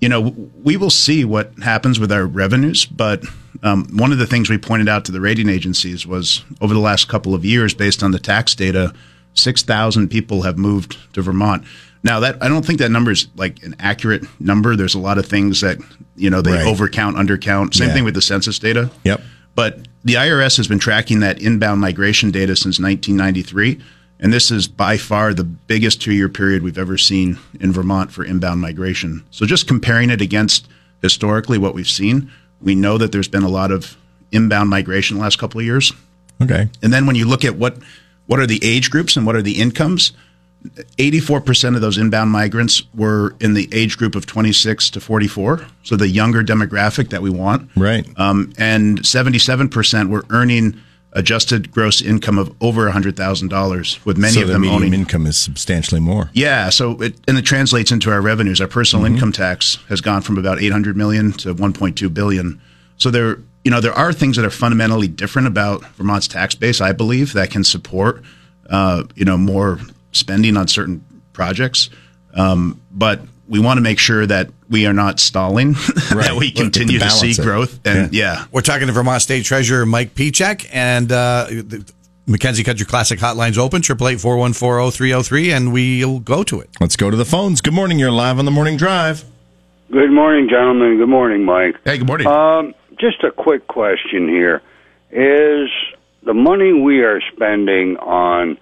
you 0.00 0.08
know, 0.08 0.20
we 0.62 0.76
will 0.76 0.90
see 0.90 1.24
what 1.24 1.52
happens 1.62 1.98
with 1.98 2.12
our 2.12 2.26
revenues. 2.26 2.84
But 2.86 3.24
um, 3.62 3.86
one 3.96 4.12
of 4.12 4.18
the 4.18 4.26
things 4.26 4.50
we 4.50 4.58
pointed 4.58 4.88
out 4.88 5.04
to 5.06 5.12
the 5.12 5.20
rating 5.20 5.48
agencies 5.48 6.06
was 6.06 6.44
over 6.60 6.74
the 6.74 6.80
last 6.80 7.08
couple 7.08 7.34
of 7.34 7.44
years, 7.44 7.72
based 7.74 8.02
on 8.02 8.10
the 8.10 8.18
tax 8.18 8.54
data, 8.54 8.92
6,000 9.34 10.08
people 10.08 10.42
have 10.42 10.58
moved 10.58 10.96
to 11.14 11.22
Vermont. 11.22 11.64
Now 12.02 12.20
that 12.20 12.42
I 12.42 12.48
don't 12.48 12.64
think 12.64 12.78
that 12.78 12.90
number 12.90 13.10
is 13.10 13.26
like 13.36 13.62
an 13.64 13.74
accurate 13.80 14.24
number. 14.40 14.76
There's 14.76 14.94
a 14.94 14.98
lot 14.98 15.18
of 15.18 15.26
things 15.26 15.60
that 15.62 15.78
you 16.14 16.30
know 16.30 16.40
they 16.40 16.52
Right. 16.52 16.66
overcount, 16.66 17.14
undercount. 17.16 17.74
Same 17.74 17.88
Yeah. 17.88 17.94
thing 17.94 18.04
with 18.04 18.14
the 18.14 18.22
census 18.22 18.58
data. 18.58 18.90
Yep. 19.04 19.22
But 19.56 19.88
the 20.04 20.16
IRS 20.16 20.56
has 20.58 20.68
been 20.68 20.78
tracking 20.78 21.20
that 21.20 21.40
inbound 21.40 21.80
migration 21.80 22.30
data 22.30 22.54
since 22.54 22.78
1993, 22.78 23.80
and 24.20 24.32
this 24.32 24.50
is 24.50 24.68
by 24.68 24.96
far 24.96 25.34
the 25.34 25.44
biggest 25.44 26.00
two-year 26.00 26.28
period 26.28 26.62
we've 26.62 26.78
ever 26.78 26.96
seen 26.96 27.38
in 27.60 27.72
Vermont 27.72 28.12
for 28.12 28.24
inbound 28.24 28.60
migration. 28.60 29.24
So 29.30 29.46
just 29.46 29.68
comparing 29.68 30.10
it 30.10 30.20
against 30.20 30.68
historically 31.02 31.58
what 31.58 31.74
we've 31.74 31.88
seen, 31.88 32.30
we 32.60 32.74
know 32.74 32.98
that 32.98 33.12
there's 33.12 33.28
been 33.28 33.42
a 33.42 33.48
lot 33.48 33.70
of 33.70 33.96
inbound 34.32 34.70
migration 34.70 35.16
the 35.16 35.22
last 35.22 35.38
couple 35.38 35.60
of 35.60 35.66
years. 35.66 35.92
Okay. 36.42 36.68
And 36.82 36.92
then 36.92 37.06
when 37.06 37.16
you 37.16 37.26
look 37.26 37.44
at 37.44 37.56
what 37.56 37.76
what 38.26 38.40
are 38.40 38.46
the 38.46 38.60
age 38.62 38.90
groups 38.90 39.16
and 39.16 39.24
what 39.24 39.36
are 39.36 39.42
the 39.42 39.60
incomes, 39.60 40.12
84% 40.98 41.76
of 41.76 41.80
those 41.80 41.96
inbound 41.96 42.30
migrants 42.30 42.82
were 42.94 43.36
in 43.40 43.54
the 43.54 43.68
age 43.72 43.96
group 43.96 44.16
of 44.16 44.26
26 44.26 44.90
to 44.90 45.00
44, 45.00 45.64
so 45.84 45.94
the 45.94 46.08
younger 46.08 46.42
demographic 46.42 47.10
that 47.10 47.22
we 47.22 47.30
want. 47.30 47.70
Right. 47.76 48.06
Um, 48.18 48.52
and 48.58 49.00
77% 49.02 50.08
were 50.08 50.24
earning 50.30 50.80
adjusted 51.16 51.72
gross 51.72 52.02
income 52.02 52.38
of 52.38 52.54
over 52.60 52.88
$100,000 52.88 54.04
with 54.04 54.18
many 54.18 54.34
so 54.34 54.42
of 54.42 54.46
the 54.46 54.52
them 54.52 54.62
median 54.62 54.76
owning 54.76 54.94
income 54.94 55.26
is 55.26 55.36
substantially 55.38 56.00
more. 56.00 56.30
yeah, 56.34 56.68
so 56.68 57.00
it 57.02 57.16
and 57.26 57.38
it 57.38 57.42
translates 57.42 57.90
into 57.90 58.10
our 58.10 58.20
revenues. 58.20 58.60
Our 58.60 58.68
personal 58.68 59.04
income 59.06 59.32
tax 59.32 59.78
has 59.88 60.00
gone 60.00 60.20
from 60.22 60.38
about 60.38 60.60
800 60.60 60.96
million 60.96 61.32
to 61.32 61.54
1.2 61.54 62.12
billion. 62.12 62.60
So 62.98 63.10
there, 63.10 63.38
you 63.64 63.70
know, 63.70 63.80
there 63.80 63.94
are 63.94 64.12
things 64.12 64.36
that 64.36 64.44
are 64.44 64.50
fundamentally 64.50 65.08
different 65.08 65.48
about 65.48 65.84
Vermont's 65.96 66.28
tax 66.28 66.54
base. 66.54 66.80
I 66.80 66.92
believe 66.92 67.32
that 67.32 67.50
can 67.50 67.64
support, 67.64 68.22
uh, 68.68 69.04
you 69.14 69.24
know, 69.24 69.38
more 69.38 69.80
spending 70.12 70.56
on 70.56 70.68
certain 70.68 71.04
projects. 71.32 71.88
Um, 72.34 72.80
but 72.92 73.20
we 73.48 73.60
want 73.60 73.78
to 73.78 73.82
make 73.82 73.98
sure 73.98 74.26
that 74.26 74.50
we 74.68 74.86
are 74.86 74.92
not 74.92 75.20
stalling, 75.20 75.72
that 76.10 76.36
we 76.38 76.50
continue 76.50 76.98
to 76.98 77.10
see 77.10 77.30
it. 77.30 77.40
growth. 77.40 77.80
And 77.86 78.12
yeah. 78.12 78.46
We're 78.50 78.62
talking 78.62 78.86
to 78.86 78.92
Vermont 78.92 79.22
State 79.22 79.44
Treasurer 79.44 79.86
Mike 79.86 80.14
Pieciak 80.14 80.68
and 80.72 81.10
uh, 81.12 81.46
the 81.48 81.90
Mackenzie 82.26 82.64
Country 82.64 82.84
Classic 82.84 83.18
Hotline's 83.18 83.58
open, 83.58 83.82
888 83.82 85.52
and 85.52 85.72
we'll 85.72 86.18
go 86.18 86.42
to 86.42 86.60
it. 86.60 86.70
Let's 86.80 86.96
go 86.96 87.10
to 87.10 87.16
the 87.16 87.24
phones. 87.24 87.60
Good 87.60 87.74
morning. 87.74 87.98
You're 87.98 88.10
live 88.10 88.38
on 88.38 88.44
the 88.44 88.50
morning 88.50 88.76
drive. 88.76 89.24
Good 89.92 90.10
morning, 90.10 90.48
gentlemen. 90.48 90.98
Good 90.98 91.08
morning, 91.08 91.44
Mike. 91.44 91.76
Hey, 91.84 91.98
good 91.98 92.08
morning. 92.08 92.26
Um, 92.26 92.74
just 92.98 93.22
a 93.22 93.30
quick 93.30 93.68
question 93.68 94.28
here. 94.28 94.60
Is 95.12 95.70
the 96.24 96.34
money 96.34 96.72
we 96.72 97.04
are 97.04 97.20
spending 97.32 97.96
on 97.98 98.58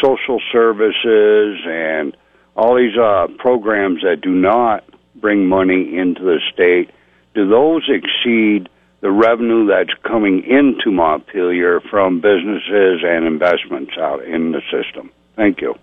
social 0.00 0.40
services 0.52 1.58
and 1.66 2.16
all 2.56 2.76
these 2.76 2.96
uh, 2.96 3.28
programs 3.38 4.02
that 4.02 4.20
do 4.20 4.30
not 4.30 4.84
bring 5.16 5.46
money 5.46 5.96
into 5.96 6.22
the 6.22 6.40
state, 6.52 6.90
do 7.34 7.48
those 7.48 7.88
exceed 7.88 8.68
the 9.00 9.10
revenue 9.10 9.66
that's 9.66 9.92
coming 10.02 10.44
into 10.44 10.90
Montpelier 10.90 11.80
from 11.80 12.20
businesses 12.20 13.02
and 13.04 13.26
investments 13.26 13.92
out 13.98 14.24
in 14.24 14.52
the 14.52 14.62
system? 14.70 15.10
Thank 15.36 15.60
you. 15.60 15.74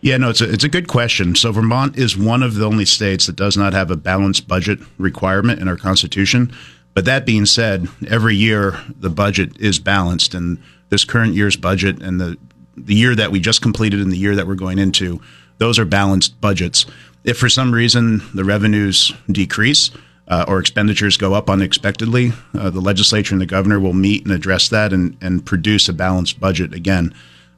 Yeah, 0.00 0.16
no, 0.16 0.30
it's 0.30 0.40
a, 0.40 0.52
it's 0.52 0.64
a 0.64 0.68
good 0.68 0.86
question. 0.86 1.34
So 1.34 1.50
Vermont 1.50 1.96
is 1.96 2.16
one 2.16 2.42
of 2.42 2.54
the 2.54 2.64
only 2.64 2.84
states 2.84 3.26
that 3.26 3.36
does 3.36 3.56
not 3.56 3.72
have 3.72 3.90
a 3.90 3.96
balanced 3.96 4.46
budget 4.46 4.78
requirement 4.96 5.60
in 5.60 5.68
our 5.68 5.76
constitution. 5.76 6.52
But 6.94 7.04
that 7.04 7.26
being 7.26 7.46
said, 7.46 7.88
every 8.08 8.36
year 8.36 8.78
the 8.98 9.10
budget 9.10 9.58
is 9.60 9.78
balanced, 9.78 10.34
and 10.34 10.58
this 10.88 11.04
current 11.04 11.34
year's 11.34 11.56
budget 11.56 12.02
and 12.02 12.20
the 12.20 12.36
the 12.76 12.94
year 12.94 13.14
that 13.14 13.32
we 13.32 13.40
just 13.40 13.60
completed 13.60 14.00
and 14.00 14.12
the 14.12 14.16
year 14.16 14.36
that 14.36 14.46
we're 14.46 14.54
going 14.54 14.78
into, 14.78 15.20
those 15.58 15.78
are 15.78 15.84
balanced 15.84 16.40
budgets. 16.40 16.86
If 17.24 17.38
for 17.38 17.48
some 17.48 17.74
reason 17.74 18.22
the 18.34 18.44
revenues 18.44 19.12
decrease 19.30 19.90
uh, 20.28 20.44
or 20.48 20.58
expenditures 20.58 21.16
go 21.16 21.34
up 21.34 21.50
unexpectedly, 21.50 22.32
uh, 22.54 22.70
the 22.70 22.80
legislature 22.80 23.34
and 23.34 23.40
the 23.40 23.46
governor 23.46 23.80
will 23.80 23.92
meet 23.92 24.24
and 24.24 24.32
address 24.32 24.68
that 24.68 24.92
and, 24.92 25.16
and 25.20 25.44
produce 25.44 25.88
a 25.88 25.92
balanced 25.92 26.40
budget 26.40 26.72
again. 26.72 27.14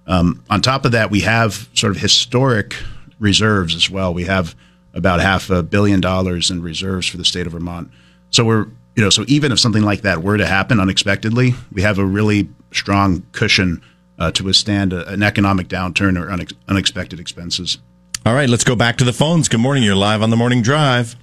Um, 0.06 0.42
on 0.50 0.60
top 0.60 0.84
of 0.84 0.92
that, 0.92 1.10
we 1.10 1.20
have 1.20 1.68
sort 1.74 1.94
of 1.94 2.02
historic 2.02 2.76
reserves 3.18 3.74
as 3.74 3.90
well. 3.90 4.14
We 4.14 4.24
have 4.24 4.56
about 4.94 5.20
half 5.20 5.50
a 5.50 5.62
billion 5.62 6.00
dollars 6.00 6.50
in 6.50 6.62
reserves 6.62 7.06
for 7.06 7.16
the 7.16 7.24
state 7.24 7.46
of 7.46 7.52
Vermont. 7.52 7.90
So 8.30 8.44
we're 8.44 8.66
you 8.96 9.04
know, 9.04 9.10
so 9.10 9.24
even 9.28 9.52
if 9.52 9.58
something 9.58 9.82
like 9.82 10.02
that 10.02 10.22
were 10.22 10.36
to 10.36 10.46
happen 10.46 10.80
unexpectedly, 10.80 11.54
we 11.72 11.82
have 11.82 11.98
a 11.98 12.04
really 12.04 12.48
strong 12.72 13.22
cushion 13.32 13.80
uh, 14.18 14.30
to 14.32 14.44
withstand 14.44 14.92
a, 14.92 15.08
an 15.08 15.22
economic 15.22 15.68
downturn 15.68 16.20
or 16.20 16.26
unex- 16.26 16.54
unexpected 16.68 17.20
expenses. 17.20 17.78
All 18.26 18.34
right, 18.34 18.48
let's 18.48 18.64
go 18.64 18.76
back 18.76 18.96
to 18.98 19.04
the 19.04 19.12
phones. 19.12 19.48
Good 19.48 19.60
morning. 19.60 19.82
You're 19.82 19.96
live 19.96 20.22
on 20.22 20.30
the 20.30 20.36
morning 20.36 20.62
drive. 20.62 21.16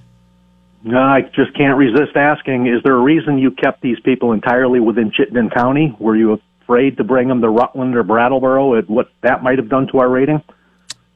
No, 0.82 0.98
I 0.98 1.22
just 1.22 1.54
can't 1.56 1.76
resist 1.78 2.16
asking: 2.16 2.66
Is 2.66 2.82
there 2.82 2.94
a 2.94 3.00
reason 3.00 3.38
you 3.38 3.50
kept 3.50 3.82
these 3.82 4.00
people 4.00 4.32
entirely 4.32 4.80
within 4.80 5.10
Chittenden 5.12 5.50
County? 5.50 5.94
Were 5.98 6.16
you 6.16 6.40
afraid 6.62 6.96
to 6.96 7.04
bring 7.04 7.28
them 7.28 7.40
to 7.40 7.48
Rutland 7.48 7.96
or 7.96 8.02
Brattleboro? 8.02 8.74
And 8.74 8.88
what 8.88 9.10
that 9.22 9.42
might 9.42 9.58
have 9.58 9.68
done 9.68 9.86
to 9.88 9.98
our 9.98 10.08
rating? 10.08 10.42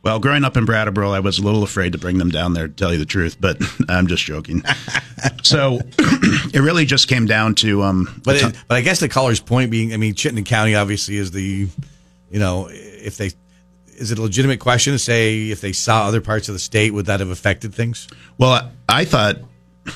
Well, 0.03 0.19
growing 0.19 0.43
up 0.45 0.57
in 0.57 0.65
Brattleboro, 0.65 1.13
I 1.13 1.21
was 1.21 1.39
a 1.39 1.43
little 1.43 1.63
afraid 1.63 1.93
to 1.93 1.99
bring 1.99 2.19
them 2.19 2.31
down 2.31 2.55
there, 2.55 2.67
to 2.67 2.75
tell 2.75 2.93
you 2.93 2.99
the 2.99 3.07
truth, 3.07 3.37
but 3.41 3.61
I'm 3.89 4.09
just 4.09 4.25
joking. 4.25 4.63
so 5.43 5.81
it 5.99 6.61
really 6.61 6.85
just 6.85 7.07
came 7.09 7.27
down 7.27 7.55
to. 7.57 7.83
Um, 7.83 8.21
But 8.25 8.37
it, 8.37 8.57
but 8.67 8.77
I 8.77 8.81
guess 8.81 8.99
the 8.99 9.09
caller's 9.09 9.41
point 9.41 9.71
being, 9.71 9.95
I 9.95 9.97
mean, 9.97 10.15
Chittenden 10.15 10.45
County 10.45 10.75
obviously 10.75 11.17
is 11.17 11.31
the, 11.31 11.69
you 12.31 12.39
know, 12.41 12.69
if 12.71 13.17
they, 13.17 13.31
is 14.03 14.11
it 14.11 14.19
a 14.19 14.23
legitimate 14.23 14.61
question 14.61 14.93
to 14.93 14.99
say 14.99 15.51
if 15.51 15.61
they 15.61 15.73
saw 15.73 16.07
other 16.07 16.21
parts 16.21 16.49
of 16.49 16.55
the 16.55 16.59
state, 16.59 16.93
would 16.93 17.07
that 17.07 17.21
have 17.21 17.31
affected 17.31 17.73
things? 17.75 18.09
well, 18.37 18.71
I 18.89 19.05
thought 19.05 19.37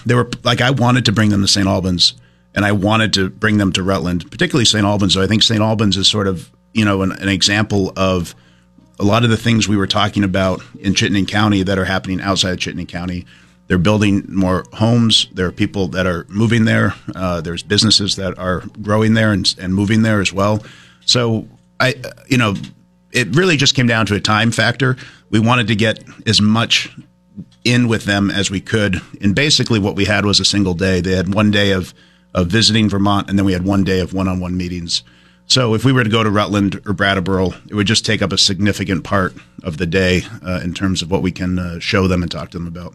they 0.07 0.15
were 0.15 0.31
like, 0.45 0.61
I 0.61 0.71
wanted 0.71 1.05
to 1.07 1.13
bring 1.13 1.31
them 1.31 1.43
to 1.43 1.49
St. 1.49 1.67
Albans 1.67 2.15
and 2.55 2.65
I 2.65 2.73
wanted 2.73 3.13
to 3.15 3.29
bring 3.29 3.59
them 3.59 3.73
to 3.73 3.83
Rutland, 3.83 4.31
particularly 4.31 4.65
St. 4.65 4.85
Albans. 4.85 5.15
So 5.15 5.23
I 5.23 5.27
think 5.27 5.43
St. 5.43 5.61
Albans 5.61 5.97
is 5.97 6.09
sort 6.09 6.27
of, 6.27 6.51
you 6.73 6.85
know, 6.85 7.03
an, 7.03 7.13
an 7.13 7.29
example 7.29 7.93
of 7.97 8.35
a 8.99 9.05
lot 9.05 9.25
of 9.25 9.31
the 9.31 9.37
things 9.37 9.69
we 9.69 9.77
were 9.77 9.87
talking 9.87 10.25
about 10.25 10.63
in 10.81 10.95
Chittenden 10.95 11.27
County 11.27 11.63
that 11.65 11.79
are 11.79 11.85
happening 11.85 12.21
outside 12.21 12.53
of 12.53 12.59
Chittenden 12.59 12.87
County. 12.87 13.27
They're 13.67 13.79
building 13.79 14.25
more 14.29 14.65
homes. 14.73 15.29
There 15.33 15.47
are 15.47 15.53
people 15.53 15.89
that 15.89 16.07
are 16.07 16.25
moving 16.29 16.65
there. 16.65 16.95
Uh, 17.15 17.41
there's 17.41 17.63
businesses 17.63 18.17
that 18.17 18.39
are 18.39 18.63
growing 18.81 19.15
there 19.15 19.33
and, 19.33 19.55
and 19.61 19.75
moving 19.75 20.03
there 20.03 20.21
as 20.21 20.33
well. 20.33 20.65
So 21.05 21.49
I, 21.79 21.95
you 22.29 22.39
know, 22.39 22.55
it 23.17 23.35
really 23.35 23.57
just 23.57 23.75
came 23.75 23.87
down 23.87 24.07
to 24.07 24.15
a 24.15 24.21
time 24.21 24.51
factor. 24.51 24.97
We 25.31 25.41
wanted 25.41 25.69
to 25.69 25.75
get 25.75 26.05
as 26.27 26.41
much 26.41 26.95
in 27.65 27.89
with 27.89 28.05
them 28.05 28.31
as 28.31 28.51
we 28.51 28.61
could, 28.61 29.01
and 29.21 29.35
basically 29.35 29.79
what 29.79 29.97
we 29.97 30.05
had 30.05 30.25
was 30.25 30.39
a 30.39 30.45
single 30.45 30.75
day. 30.75 31.01
They 31.01 31.17
had 31.17 31.35
one 31.35 31.51
day 31.51 31.73
of 31.73 31.95
of 32.35 32.49
visiting 32.49 32.89
Vermont, 32.91 33.31
and 33.31 33.39
then 33.39 33.47
we 33.47 33.55
had 33.55 33.65
one 33.65 33.83
day 33.83 34.01
of 34.01 34.13
one-on-one 34.13 34.59
meetings. 34.59 35.03
So 35.47 35.75
if 35.75 35.87
we 35.87 35.93
were 35.93 36.05
to 36.05 36.11
go 36.11 36.23
to 36.23 36.31
Rutland 36.31 36.83
or 36.87 36.93
Brattleboro, 36.93 37.53
it 37.71 37.75
would 37.75 37.87
just 37.87 38.05
take 38.05 38.21
up 38.21 38.31
a 38.31 38.37
significant 38.37 39.05
part 39.05 39.33
of 39.63 39.79
the 39.79 39.87
day 39.87 40.23
uh, 40.45 40.61
in 40.63 40.75
terms 40.75 41.01
of 41.01 41.11
what 41.11 41.23
we 41.23 41.33
can 41.33 41.59
uh, 41.59 41.79
show 41.79 42.07
them 42.07 42.21
and 42.21 42.31
talk 42.31 42.51
to 42.51 42.59
them 42.59 42.67
about. 42.67 42.95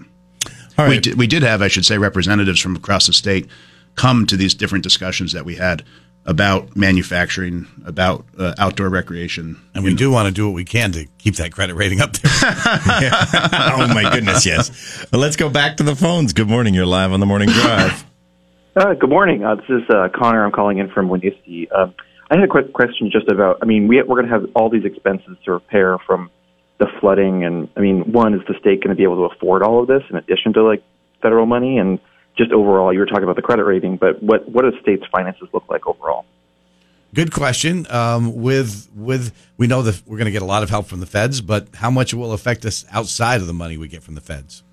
We 0.90 1.00
did, 1.00 1.18
we 1.18 1.28
did 1.28 1.42
have, 1.42 1.62
I 1.64 1.70
should 1.70 1.86
say, 1.86 1.98
representatives 1.98 2.60
from 2.60 2.76
across 2.76 3.08
the 3.08 3.14
state 3.14 3.48
come 3.96 4.28
to 4.28 4.38
these 4.38 4.54
different 4.54 4.84
discussions 4.84 5.32
that 5.32 5.46
we 5.46 5.56
had 5.56 5.84
about 6.26 6.76
manufacturing, 6.76 7.68
about 7.86 8.26
uh, 8.38 8.54
outdoor 8.60 8.90
recreation. 8.90 9.60
And 9.74 9.84
we 9.84 9.96
do 9.96 10.12
want 10.12 10.28
to 10.28 10.32
do 10.34 10.46
what 10.46 10.54
we 10.54 10.66
can 10.66 10.92
to 10.92 11.08
keep 11.18 11.36
that 11.38 11.52
credit 11.52 11.76
rating 11.76 12.00
up 12.00 12.14
there. 12.14 12.32
oh 12.44 13.92
my 13.94 14.10
goodness, 14.14 14.46
yes. 14.46 15.06
Well, 15.12 15.22
let's 15.22 15.36
go 15.36 15.50
back 15.50 15.78
to 15.78 15.84
the 15.84 15.96
phones. 15.96 16.34
Good 16.34 16.48
morning. 16.48 16.74
You're 16.74 16.86
live 16.86 17.12
on 17.12 17.20
the 17.20 17.26
morning 17.26 17.50
drive. 17.50 18.06
Uh, 18.76 18.94
good 18.94 19.10
morning. 19.10 19.44
Uh, 19.44 19.56
this 19.56 19.66
is 19.70 19.90
uh, 19.90 20.10
Connor. 20.16 20.46
I'm 20.46 20.52
calling 20.52 20.78
in 20.78 20.90
from 20.90 21.10
Winooski. 21.10 21.68
Um, 21.76 21.94
I 22.30 22.36
had 22.36 22.44
a 22.44 22.48
quick 22.48 22.72
question 22.72 23.10
just 23.12 23.28
about. 23.28 23.58
I 23.62 23.66
mean, 23.66 23.88
we, 23.88 24.02
we're 24.04 24.16
going 24.16 24.28
to 24.28 24.32
have 24.32 24.46
all 24.56 24.70
these 24.70 24.86
expenses 24.86 25.36
to 25.44 25.52
repair 25.52 25.98
from 26.08 26.30
the 26.80 26.88
flooding, 27.02 27.44
and 27.44 27.68
I 27.76 27.82
mean, 27.82 28.14
one 28.14 28.34
is 28.34 28.40
the 28.48 28.54
state 28.60 28.82
going 28.82 28.90
to 28.90 28.96
be 28.96 29.04
able 29.04 29.28
to 29.28 29.36
afford 29.36 29.62
all 29.62 29.82
of 29.82 29.88
this 29.88 30.04
in 30.10 30.16
addition 30.16 30.54
to 30.54 30.64
like 30.64 30.84
federal 31.22 31.46
money, 31.46 31.78
and 31.78 32.00
just 32.38 32.52
overall, 32.52 32.94
you 32.94 33.00
were 33.00 33.06
talking 33.06 33.24
about 33.24 33.36
the 33.36 33.42
credit 33.42 33.64
rating, 33.64 33.98
but 33.98 34.22
what 34.22 34.48
what 34.50 34.64
do 34.64 34.72
the 34.72 34.80
state's 34.82 35.06
finances 35.12 35.50
look 35.54 35.66
like 35.70 35.88
overall? 35.88 36.26
Good 37.14 37.34
question. 37.34 37.86
Um, 37.90 38.42
with 38.42 38.90
with 38.96 39.34
we 39.58 39.68
know 39.68 39.82
that 39.82 40.02
we're 40.06 40.18
going 40.18 40.26
to 40.26 40.32
get 40.32 40.42
a 40.42 40.46
lot 40.46 40.64
of 40.64 40.70
help 40.70 40.88
from 40.88 41.02
the 41.02 41.06
feds, 41.06 41.42
but 41.42 41.68
how 41.76 41.92
much 41.92 42.14
it 42.14 42.16
will 42.16 42.32
affect 42.32 42.66
us 42.66 42.86
outside 42.92 43.42
of 43.42 43.48
the 43.48 43.54
money 43.54 43.78
we 43.78 43.88
get 43.88 44.02
from 44.02 44.16
the 44.16 44.22
feds? 44.22 44.64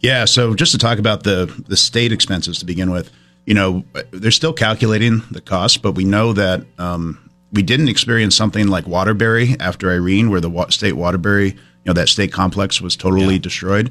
Yeah. 0.00 0.24
So 0.24 0.54
just 0.54 0.72
to 0.72 0.78
talk 0.78 0.98
about 0.98 1.24
the 1.24 1.46
the 1.66 1.76
state 1.76 2.12
expenses 2.12 2.60
to 2.60 2.64
begin 2.64 2.90
with, 2.90 3.10
you 3.46 3.54
know, 3.54 3.84
they're 4.12 4.30
still 4.30 4.52
calculating 4.52 5.22
the 5.30 5.40
cost, 5.40 5.82
but 5.82 5.92
we 5.92 6.04
know 6.04 6.32
that 6.34 6.64
um, 6.78 7.30
we 7.52 7.62
didn't 7.62 7.88
experience 7.88 8.36
something 8.36 8.68
like 8.68 8.86
Waterbury 8.86 9.56
after 9.58 9.90
Irene, 9.90 10.30
where 10.30 10.40
the 10.40 10.66
state 10.70 10.92
Waterbury, 10.92 11.48
you 11.48 11.56
know, 11.86 11.94
that 11.94 12.08
state 12.08 12.32
complex 12.32 12.80
was 12.80 12.94
totally 12.94 13.38
destroyed. 13.38 13.90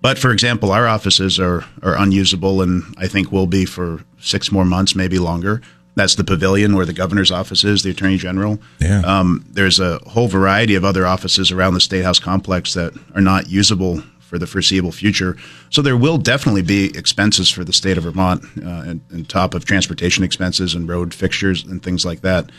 But 0.00 0.18
for 0.18 0.30
example, 0.30 0.72
our 0.72 0.86
offices 0.86 1.38
are 1.40 1.64
are 1.82 1.96
unusable, 1.96 2.62
and 2.62 2.94
I 2.98 3.08
think 3.08 3.32
will 3.32 3.46
be 3.46 3.64
for 3.64 4.04
six 4.18 4.52
more 4.52 4.64
months, 4.64 4.94
maybe 4.94 5.18
longer. 5.18 5.60
That's 5.96 6.14
the 6.14 6.24
pavilion 6.24 6.76
where 6.76 6.84
the 6.84 6.92
governor's 6.92 7.30
office 7.30 7.64
is, 7.64 7.82
the 7.82 7.90
attorney 7.90 8.18
general. 8.18 8.58
Yeah. 8.80 9.00
Um, 9.00 9.46
there's 9.48 9.80
a 9.80 9.98
whole 10.06 10.28
variety 10.28 10.74
of 10.74 10.84
other 10.84 11.06
offices 11.06 11.50
around 11.50 11.72
the 11.72 11.80
State 11.80 12.04
House 12.04 12.18
complex 12.18 12.74
that 12.74 12.92
are 13.14 13.22
not 13.22 13.48
usable 13.48 14.02
for 14.20 14.38
the 14.38 14.46
foreseeable 14.46 14.92
future. 14.92 15.36
So 15.70 15.80
there 15.80 15.96
will 15.96 16.18
definitely 16.18 16.62
be 16.62 16.96
expenses 16.98 17.48
for 17.48 17.64
the 17.64 17.72
state 17.72 17.96
of 17.96 18.04
Vermont, 18.04 18.44
uh, 18.58 18.82
and, 18.90 19.00
and 19.10 19.28
top 19.28 19.54
of 19.54 19.64
transportation 19.64 20.24
expenses 20.24 20.74
and 20.74 20.88
road 20.88 21.14
fixtures 21.14 21.64
and 21.64 21.82
things 21.82 22.04
like 22.04 22.20
that. 22.20 22.50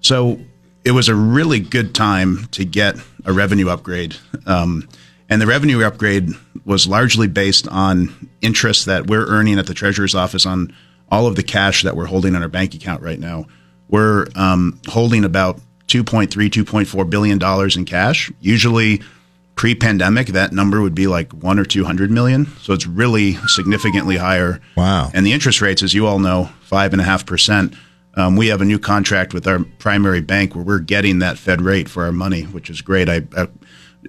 So 0.00 0.40
it 0.84 0.92
was 0.92 1.08
a 1.08 1.14
really 1.14 1.60
good 1.60 1.94
time 1.94 2.46
to 2.52 2.64
get 2.64 2.96
a 3.24 3.32
revenue 3.32 3.68
upgrade. 3.68 4.16
Um, 4.46 4.88
and 5.28 5.40
the 5.40 5.46
revenue 5.46 5.84
upgrade 5.84 6.30
was 6.64 6.86
largely 6.86 7.26
based 7.28 7.68
on 7.68 8.30
interest 8.42 8.86
that 8.86 9.06
we're 9.06 9.26
earning 9.26 9.58
at 9.58 9.66
the 9.66 9.74
treasurer's 9.74 10.14
office 10.14 10.46
on 10.46 10.74
all 11.10 11.26
of 11.26 11.36
the 11.36 11.42
cash 11.42 11.82
that 11.82 11.96
we're 11.96 12.06
holding 12.06 12.34
in 12.34 12.42
our 12.42 12.48
bank 12.48 12.74
account 12.74 13.02
right 13.02 13.18
now. 13.18 13.46
We're 13.88 14.26
um, 14.34 14.80
holding 14.88 15.24
about 15.24 15.60
2.3, 15.88 16.28
2.4 16.28 17.10
billion 17.10 17.38
dollars 17.38 17.76
in 17.76 17.84
cash. 17.84 18.32
Usually, 18.40 19.00
pre-pandemic, 19.54 20.28
that 20.28 20.52
number 20.52 20.80
would 20.82 20.94
be 20.94 21.06
like 21.06 21.32
one 21.32 21.58
or 21.58 21.64
200 21.64 22.10
million. 22.10 22.46
So 22.60 22.72
it's 22.72 22.86
really 22.86 23.34
significantly 23.46 24.16
higher. 24.16 24.60
Wow. 24.76 25.10
And 25.14 25.24
the 25.24 25.32
interest 25.32 25.60
rates, 25.60 25.82
as 25.82 25.94
you 25.94 26.06
all 26.06 26.18
know, 26.18 26.50
five 26.62 26.92
and 26.92 27.00
a 27.00 27.04
half 27.04 27.24
percent. 27.26 27.74
Um, 28.14 28.34
we 28.34 28.46
have 28.48 28.62
a 28.62 28.64
new 28.64 28.78
contract 28.78 29.34
with 29.34 29.46
our 29.46 29.62
primary 29.78 30.22
bank 30.22 30.54
where 30.54 30.64
we're 30.64 30.78
getting 30.78 31.18
that 31.18 31.36
Fed 31.36 31.60
rate 31.60 31.88
for 31.88 32.04
our 32.04 32.12
money, 32.12 32.42
which 32.42 32.70
is 32.70 32.80
great. 32.80 33.10
I, 33.10 33.22
I 33.36 33.48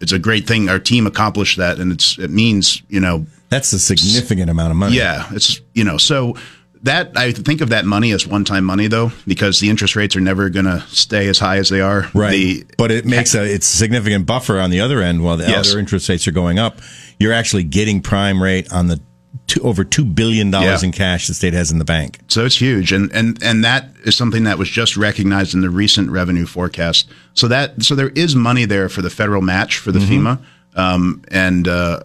it's 0.01 0.11
a 0.11 0.19
great 0.19 0.47
thing. 0.47 0.69
Our 0.69 0.79
team 0.79 1.07
accomplished 1.07 1.57
that, 1.57 1.79
and 1.79 1.91
it's 1.91 2.17
it 2.19 2.29
means 2.31 2.81
you 2.89 2.99
know 2.99 3.25
That's 3.49 3.71
a 3.73 3.79
significant 3.79 4.49
amount 4.49 4.71
of 4.71 4.77
money. 4.77 4.95
yeah, 4.97 5.27
it's 5.31 5.61
you 5.73 5.83
know 5.83 5.97
so 5.97 6.35
that 6.83 7.17
I 7.17 7.31
think 7.31 7.61
of 7.61 7.69
that 7.69 7.85
money 7.85 8.11
as 8.11 8.27
one 8.27 8.45
time 8.45 8.63
money 8.63 8.87
though 8.87 9.11
because 9.25 9.59
the 9.59 9.69
interest 9.69 9.95
rates 9.95 10.15
are 10.15 10.19
never 10.21 10.49
going 10.49 10.65
to 10.67 10.81
stay 10.87 11.27
as 11.27 11.39
high 11.39 11.57
as 11.57 11.69
they 11.69 11.81
are. 11.81 12.07
Right. 12.13 12.31
The, 12.31 12.65
but 12.77 12.91
it 12.91 13.03
makes 13.05 13.33
a 13.35 13.43
it's 13.43 13.71
a 13.73 13.77
significant 13.77 14.25
buffer 14.27 14.59
on 14.59 14.69
the 14.69 14.79
other 14.81 15.01
end 15.01 15.23
while 15.23 15.37
the 15.37 15.45
Yes. 15.47 15.69
other 15.71 15.79
interest 15.79 16.07
rates 16.07 16.27
are 16.27 16.31
going 16.31 16.59
up. 16.59 16.79
You're 17.19 17.33
actually 17.33 17.63
getting 17.63 18.01
prime 18.01 18.41
rate 18.41 18.71
on 18.71 18.87
the 18.87 19.01
two, 19.47 19.61
over 19.61 19.83
two 19.83 20.05
billion 20.05 20.51
dollars 20.51 20.83
Yeah. 20.83 20.87
in 20.87 20.91
cash 20.91 21.27
the 21.27 21.33
state 21.33 21.53
has 21.53 21.71
in 21.71 21.79
the 21.79 21.85
bank. 21.85 22.19
So 22.27 22.45
it's 22.45 22.59
huge, 22.61 22.91
and 22.91 23.11
and 23.13 23.41
and 23.41 23.63
that 23.63 23.89
is 24.03 24.15
something 24.15 24.43
that 24.43 24.57
was 24.57 24.69
just 24.69 24.95
recognized 24.97 25.53
in 25.53 25.61
the 25.61 25.69
recent 25.69 26.11
revenue 26.11 26.45
forecast. 26.45 27.09
So 27.33 27.47
that 27.47 27.81
so 27.83 27.95
there 27.95 28.09
is 28.09 28.35
money 28.35 28.65
there 28.65 28.89
for 28.89 29.01
the 29.01 29.09
federal 29.09 29.41
match 29.41 29.77
for 29.79 29.91
the 29.91 29.99
FEMA, 29.99 30.39
um, 30.75 31.23
and 31.31 31.67
uh, 31.67 32.01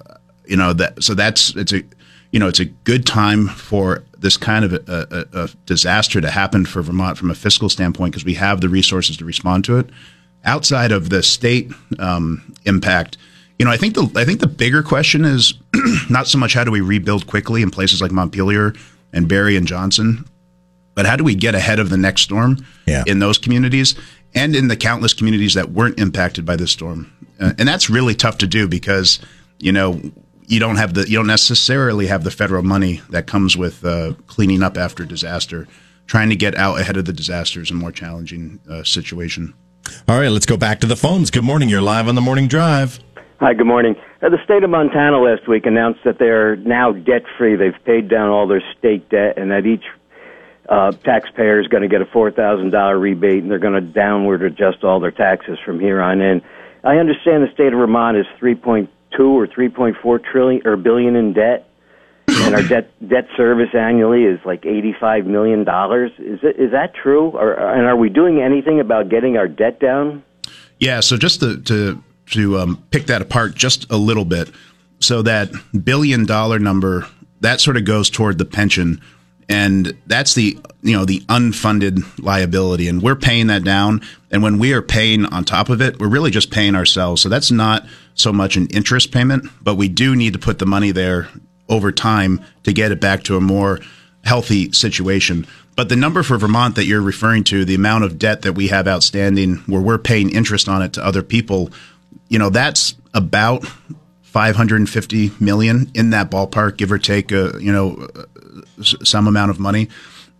you 0.47 0.57
know 0.57 0.73
that 0.73 1.03
so 1.03 1.15
that's 1.15 1.55
it's 1.57 1.73
a 1.73 1.83
you 2.31 2.39
know 2.39 2.49
it's 2.49 2.61
a 2.61 2.65
good 2.67 3.05
time 3.07 3.49
for 3.49 4.05
this 4.19 4.37
kind 4.37 4.65
of 4.65 4.73
a, 4.73 5.07
a, 5.33 5.45
a 5.45 5.49
disaster 5.67 6.21
to 6.21 6.31
happen 6.31 6.65
for 6.65 6.81
Vermont 6.81 7.19
from 7.19 7.31
a 7.31 7.35
fiscal 7.35 7.69
standpoint 7.69 8.13
because 8.13 8.25
we 8.25 8.35
have 8.35 8.61
the 8.61 8.69
resources 8.69 9.17
to 9.17 9.25
respond 9.25 9.65
to 9.65 9.79
it. 9.79 9.91
Outside 10.45 10.93
of 10.93 11.11
the 11.11 11.23
state 11.23 11.73
um, 11.99 12.55
impact, 12.65 13.17
you 13.59 13.65
know, 13.65 13.71
I 13.71 13.77
think 13.77 13.95
the 13.95 14.11
I 14.17 14.25
think 14.25 14.41
the 14.41 14.47
bigger 14.47 14.83
question 14.83 15.25
is 15.25 15.55
not 16.11 16.27
so 16.27 16.39
much 16.39 16.55
how 16.55 16.65
do 16.65 16.71
we 16.71 16.81
rebuild 16.81 17.27
quickly 17.27 17.63
in 17.63 17.71
places 17.71 18.01
like 18.01 18.11
Montpelier 18.11 18.75
and 19.13 19.29
Barre 19.29 19.57
and 19.57 19.67
Johnson, 19.67 20.25
but 20.95 21.07
how 21.07 21.17
do 21.17 21.25
we 21.25 21.35
get 21.35 21.55
ahead 21.55 21.79
of 21.79 21.91
the 21.91 21.97
next 21.97 22.23
storm 22.23 22.65
Yeah. 22.87 23.05
in 23.07 23.19
those 23.19 23.39
communities 23.39 23.95
and 24.35 24.57
in 24.57 24.69
the 24.69 24.77
countless 24.77 25.15
communities 25.15 25.55
that 25.55 25.71
weren't 25.71 25.99
impacted 25.99 26.45
by 26.45 26.57
this 26.57 26.71
storm? 26.73 27.13
Uh, 27.41 27.53
and 27.59 27.69
that's 27.69 27.89
really 27.91 28.15
tough 28.15 28.39
to 28.39 28.47
do 28.47 28.67
because 28.69 29.21
you 29.59 29.73
know 29.73 30.01
you 30.49 30.59
don't 30.59 30.77
have 30.77 30.95
the 30.95 31.09
you 31.09 31.17
don't 31.17 31.27
necessarily 31.27 32.07
have 32.09 32.25
the 32.25 32.31
federal 32.31 32.63
money 32.63 33.01
that 33.11 33.27
comes 33.27 33.57
with 33.57 33.85
uh, 33.85 34.13
cleaning 34.27 34.63
up 34.63 34.77
after 34.77 35.05
disaster. 35.05 35.69
Trying 36.09 36.31
to 36.31 36.37
get 36.37 36.57
out 36.57 36.81
ahead 36.81 36.97
of 36.97 37.05
the 37.05 37.13
disaster 37.13 37.61
is 37.63 37.71
a 37.71 37.75
more 37.75 37.93
challenging 37.93 38.59
uh, 38.69 38.83
situation. 38.83 39.55
All 40.09 40.19
right, 40.19 40.29
let's 40.31 40.47
go 40.47 40.57
back 40.57 40.81
to 40.81 40.87
the 40.87 40.97
phones. 40.97 41.31
Good 41.31 41.45
morning. 41.45 41.69
You're 41.69 41.81
live 41.81 42.09
on 42.09 42.17
the 42.17 42.21
morning 42.21 42.49
drive. 42.49 42.99
Hi, 43.43 43.55
good 43.55 43.67
morning. 43.67 43.97
Uh, 44.23 44.29
the 44.29 44.39
state 44.45 44.63
of 44.63 44.71
Montana 44.71 45.19
last 45.19 45.49
week 45.49 45.67
announced 45.67 46.05
that 46.05 46.21
they're 46.21 46.55
now 46.55 46.93
debt 46.93 47.25
free. 47.37 47.57
They've 47.57 47.75
paid 47.85 48.09
down 48.09 48.29
all 48.29 48.47
their 48.47 48.63
state 48.79 49.09
debt, 49.09 49.37
and 49.37 49.51
that 49.51 49.67
each 49.67 49.83
uh, 50.69 50.93
taxpayer 50.93 51.59
is 51.59 51.67
going 51.67 51.83
to 51.83 51.89
get 51.89 52.01
a 52.01 52.07
four 52.07 52.31
thousand 52.31 52.71
dollar 52.71 52.97
rebate, 52.97 53.43
and 53.43 53.51
they're 53.51 53.59
going 53.59 53.75
to 53.75 53.81
downward 53.81 54.43
adjust 54.43 54.85
all 54.85 55.01
their 55.01 55.11
taxes 55.11 55.59
from 55.67 55.81
here 55.81 56.01
on 56.01 56.21
in. 56.21 56.41
I 56.85 56.99
understand 56.99 57.43
the 57.43 57.53
state 57.53 57.73
of 57.73 57.81
Vermont 57.81 58.17
is 58.17 58.27
three 58.39 58.55
point 58.55 58.91
two 59.11 59.37
or 59.37 59.49
three 59.49 59.69
point 59.69 59.97
four 60.01 60.21
trillion 60.21 60.65
or 60.65 60.77
billion 60.77 61.17
in 61.17 61.33
debt. 61.33 61.69
and 62.29 62.55
our 62.55 62.63
debt 62.63 62.93
debt 63.09 63.27
service 63.37 63.75
annually 63.75 64.23
is 64.23 64.39
like 64.45 64.65
eighty 64.65 64.95
five 65.01 65.27
million 65.27 65.65
dollars. 65.65 66.13
Is 66.21 66.39
it 66.45 66.61
is 66.61 66.71
that 66.71 66.95
true? 66.95 67.31
Or, 67.31 67.55
and 67.55 67.89
are 67.89 67.97
we 67.97 68.09
doing 68.09 68.41
anything 68.41 68.79
about 68.79 69.09
getting 69.09 69.37
our 69.37 69.49
debt 69.49 69.81
down? 69.81 70.23
Yeah. 70.79 71.01
So 71.01 71.17
just 71.17 71.41
to 71.41 71.61
to 71.63 72.05
to 72.31 72.59
um, 72.59 72.85
pick 72.91 73.07
that 73.07 73.23
apart 73.23 73.55
just 73.55 73.91
a 73.91 73.97
little 73.97 74.25
bit, 74.25 74.51
so 75.01 75.23
that 75.23 75.51
billion 75.85 76.25
dollar 76.27 76.59
number 76.59 77.07
that 77.43 77.61
sort 77.61 77.77
of 77.77 77.85
goes 77.85 78.09
toward 78.09 78.39
the 78.39 78.45
pension. 78.45 79.01
And 79.49 79.97
that's 80.07 80.35
the 80.35 80.59
you 80.83 80.97
know 80.97 81.05
the 81.05 81.21
unfunded 81.23 82.03
liability. 82.19 82.89
And 82.89 83.03
we're 83.03 83.17
paying 83.17 83.49
that 83.49 83.65
down. 83.65 84.01
And 84.31 84.43
when 84.43 84.59
we 84.59 84.73
are 84.73 84.83
paying 84.83 85.27
on 85.27 85.45
top 85.45 85.69
of 85.69 85.83
it 85.83 86.01
we're 86.01 86.09
really 86.09 86.31
just 86.31 86.51
paying 86.51 86.75
ourselves. 86.75 87.21
So 87.21 87.29
that's 87.29 87.51
not 87.51 87.85
so 88.15 88.33
much 88.33 88.57
an 88.57 88.69
interest 88.69 89.13
payment 89.13 89.47
but 89.61 89.75
we 89.75 89.89
do 89.89 90.17
need 90.17 90.33
to 90.33 90.39
put 90.39 90.59
the 90.59 90.67
money 90.67 90.91
there 90.93 91.29
over 91.69 91.93
time 91.93 92.41
to 92.65 92.73
get 92.73 92.93
it 92.93 93.01
back 93.01 93.25
to 93.25 93.37
a 93.37 93.41
more 93.41 93.81
healthy 94.25 94.71
situation. 94.73 95.47
But 95.75 95.89
the 95.89 95.97
number 95.97 96.23
for 96.23 96.37
Vermont 96.37 96.77
that 96.77 96.85
you're 96.85 97.01
referring 97.01 97.45
to 97.45 97.65
the 97.65 97.75
amount 97.75 98.05
of 98.05 98.19
debt 98.19 98.43
that 98.43 98.53
we 98.53 98.69
have 98.69 98.87
outstanding 98.87 99.57
where 99.67 99.81
we're 99.81 99.99
paying 99.99 100.31
interest 100.31 100.69
on 100.69 100.83
it 100.83 100.93
to 100.95 101.05
other 101.05 101.23
people 101.23 101.71
you 102.33 102.39
know 102.39 102.49
that's 102.49 102.95
about 103.13 103.65
550 104.23 105.33
million 105.39 105.91
in 105.95 106.11
that 106.11 106.31
ballpark 106.31 106.79
give 106.79 106.91
or 106.91 106.99
take 106.99 107.31
a 107.31 107.53
you 107.61 107.71
know 107.71 108.09
some 108.83 109.27
amount 109.27 109.51
of 109.51 109.61
money, 109.61 109.89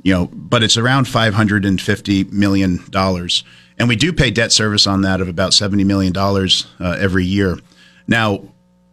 you 0.03 0.15
know, 0.15 0.31
but 0.33 0.63
it's 0.63 0.79
around 0.79 1.07
five 1.07 1.35
hundred 1.35 1.67
and 1.67 1.81
fifty 1.81 2.25
million 2.25 2.81
dollars, 2.91 3.45
and 3.79 3.89
we 3.89 3.97
do 3.97 4.11
pay 4.11 4.31
debt 4.31 4.53
service 4.53 4.87
on 4.87 5.03
that 5.03 5.21
of 5.21 5.29
about 5.29 5.53
seventy 5.53 5.85
million 5.85 6.15
dollars 6.15 6.67
uh, 6.81 6.97
every 6.99 7.27
year. 7.27 7.59
Now 8.07 8.43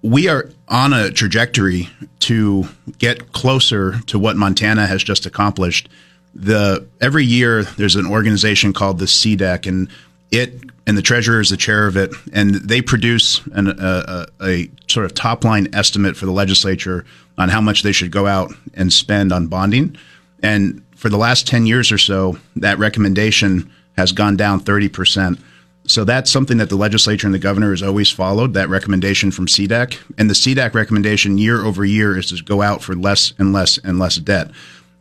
we 0.01 0.27
are 0.27 0.49
on 0.67 0.91
a 0.91 1.09
trajectory 1.09 1.89
to 2.19 2.65
get 2.97 3.31
closer 3.31 3.99
to 4.01 4.19
what 4.19 4.35
Montana 4.35 4.85
has 4.87 5.03
just 5.03 5.25
accomplished. 5.25 5.87
The 6.35 6.85
every 6.99 7.23
year 7.23 7.63
there's 7.63 7.95
an 7.95 8.05
organization 8.05 8.73
called 8.73 8.99
the 8.99 9.05
CDAAC, 9.05 9.65
and 9.67 9.89
it 10.31 10.61
and 10.89 10.97
the 10.97 11.03
treasurer 11.03 11.39
is 11.39 11.49
the 11.49 11.57
chair 11.57 11.85
of 11.85 11.95
it, 11.95 12.11
and 12.33 12.55
they 12.55 12.81
produce 12.81 13.45
an, 13.53 13.67
a, 13.67 14.25
a, 14.39 14.43
a 14.43 14.71
sort 14.87 15.05
of 15.05 15.13
top 15.13 15.43
line 15.43 15.67
estimate 15.73 16.17
for 16.17 16.25
the 16.25 16.31
legislature 16.31 17.05
on 17.37 17.49
how 17.49 17.61
much 17.61 17.83
they 17.83 17.91
should 17.91 18.11
go 18.11 18.25
out 18.25 18.51
and 18.73 18.91
spend 18.91 19.31
on 19.31 19.45
bonding. 19.45 19.95
And 20.41 20.83
for 20.95 21.09
the 21.09 21.17
last 21.17 21.47
10 21.47 21.67
years 21.67 21.91
or 21.91 21.99
so, 21.99 22.39
that 22.55 22.79
recommendation 22.79 23.71
has 23.97 24.11
gone 24.11 24.35
down 24.35 24.61
30%. 24.61 25.39
So 25.85 26.03
that's 26.03 26.31
something 26.31 26.57
that 26.57 26.69
the 26.69 26.75
legislature 26.75 27.27
and 27.27 27.33
the 27.35 27.39
governor 27.39 27.69
has 27.69 27.83
always 27.83 28.09
followed, 28.09 28.55
that 28.55 28.69
recommendation 28.69 29.29
from 29.29 29.45
CDAAC. 29.45 29.97
And 30.17 30.27
the 30.27 30.33
CDAAC 30.33 30.73
recommendation 30.73 31.37
year 31.37 31.63
over 31.63 31.85
year 31.85 32.17
is 32.17 32.27
to 32.31 32.43
go 32.43 32.63
out 32.63 32.81
for 32.81 32.95
less 32.95 33.33
and 33.37 33.53
less 33.53 33.77
and 33.77 33.99
less 33.99 34.15
debt. 34.15 34.49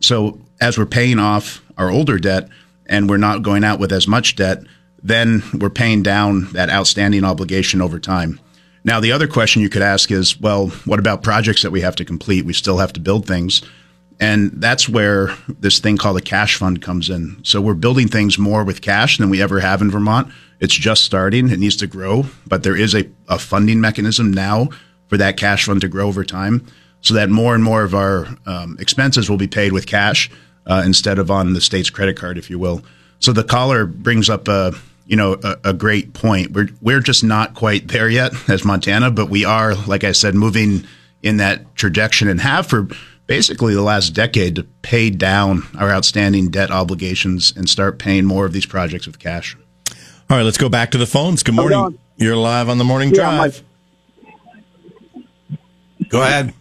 So 0.01 0.39
as 0.61 0.77
we're 0.77 0.87
paying 0.87 1.19
off 1.19 1.63
our 1.79 1.91
older 1.91 2.19
debt 2.19 2.49
and 2.87 3.09
we're 3.09 3.17
not 3.17 3.43
going 3.43 3.65
out 3.65 3.79
with 3.79 3.93
as 3.93 4.07
much 4.07 4.37
debt, 4.37 4.63
then 5.03 5.43
we're 5.55 5.71
paying 5.71 6.03
down 6.03 6.53
that 6.53 6.71
outstanding 6.71 7.25
obligation 7.25 7.81
over 7.81 7.99
time. 7.99 8.41
Now, 8.85 9.01
the 9.01 9.13
other 9.13 9.27
question 9.27 9.63
you 9.63 9.69
could 9.69 9.83
ask 9.83 10.11
is, 10.11 10.41
well, 10.41 10.69
what 10.85 10.99
about 10.99 11.23
projects 11.23 11.63
that 11.63 11.71
we 11.71 11.81
have 11.83 11.97
to 11.97 12.05
complete? 12.05 12.45
We 12.45 12.53
still 12.53 12.79
have 12.79 12.93
to 12.95 13.01
build 13.01 13.27
things. 13.27 13.63
And 14.21 14.51
that's 14.55 14.89
where 14.89 15.29
this 15.49 15.79
thing 15.79 15.97
called 15.97 16.17
a 16.17 16.23
cash 16.23 16.57
fund 16.57 16.83
comes 16.83 17.09
in. 17.09 17.39
So 17.45 17.61
we're 17.61 17.75
building 17.75 18.09
things 18.09 18.39
more 18.39 18.65
with 18.65 18.81
cash 18.81 19.19
than 19.19 19.31
we 19.31 19.43
ever 19.43 19.61
have 19.61 19.81
in 19.81 19.91
Vermont. 19.91 20.33
It's 20.59 20.75
just 20.75 21.05
starting. 21.05 21.51
It 21.51 21.61
needs 21.61 21.77
to 21.77 21.87
grow, 21.87 22.25
but 22.47 22.65
there 22.65 22.77
is 22.77 22.95
a, 22.95 23.09
a 23.29 23.39
funding 23.39 23.81
mechanism 23.81 24.33
now 24.33 24.69
for 25.07 25.17
that 25.19 25.37
cash 25.37 25.67
fund 25.67 25.81
to 25.83 25.89
grow 25.89 26.09
over 26.09 26.25
time 26.25 26.67
so 27.01 27.15
that 27.15 27.31
more 27.31 27.55
and 27.55 27.63
more 27.63 27.85
of 27.85 27.95
our 27.95 28.27
um, 28.47 28.77
expenses 28.81 29.31
will 29.31 29.37
be 29.37 29.47
paid 29.47 29.73
with 29.73 29.87
cash 29.87 30.31
uh, 30.67 30.83
instead 30.85 31.19
of 31.19 31.31
on 31.31 31.53
the 31.53 31.61
state's 31.61 31.91
credit 31.91 32.17
card, 32.17 32.39
if 32.39 32.51
you 32.51 32.59
will. 32.59 32.83
So 33.21 33.33
the 33.33 33.45
caller 33.45 33.87
brings 33.87 34.31
up 34.31 34.49
a, 34.49 34.73
you 35.07 35.17
know, 35.17 35.35
a, 35.43 35.57
a, 35.65 35.73
great 35.73 36.13
point. 36.13 36.53
We're 36.53 36.69
we're 36.81 37.01
just 37.01 37.25
not 37.25 37.55
quite 37.55 37.89
there 37.89 38.09
yet 38.09 38.33
as 38.49 38.65
Montana, 38.65 39.11
but 39.11 39.29
we 39.29 39.45
are, 39.45 39.75
like 39.75 40.05
I 40.05 40.13
said, 40.13 40.35
moving 40.35 40.85
in 41.23 41.39
that 41.39 41.75
trajectory 41.75 42.31
and 42.31 42.41
have 42.41 42.67
for 42.67 42.89
basically 43.27 43.75
the 43.75 43.83
last 43.83 44.11
decade 44.11 44.57
to 44.57 44.65
pay 44.83 45.11
down 45.11 45.63
our 45.79 45.91
outstanding 45.91 46.49
debt 46.49 46.71
obligations 46.71 47.53
and 47.57 47.69
start 47.69 47.99
paying 47.99 48.25
more 48.25 48.47
of 48.47 48.53
these 48.53 48.67
projects 48.67 49.07
with 49.07 49.19
cash. 49.19 49.57
All 50.31 50.37
right, 50.37 50.43
let's 50.43 50.59
go 50.59 50.69
back 50.69 50.91
to 50.93 50.99
the 50.99 51.07
phones. 51.07 51.43
Good 51.43 51.55
morning. 51.55 51.99
You're 52.17 52.37
live 52.37 52.69
on 52.69 52.79
the 52.79 52.85
morning 52.85 53.11
yeah, 53.11 53.15
drive. 53.15 53.63
My... 55.51 56.09
Go 56.09 56.23
ahead. 56.23 56.55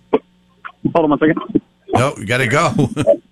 Hold 0.93 0.95
on 0.95 1.09
one 1.09 1.19
second. 1.19 1.61
No, 1.93 2.15
you 2.17 2.25
got 2.25 2.37
to 2.37 2.47
go. 2.47 2.89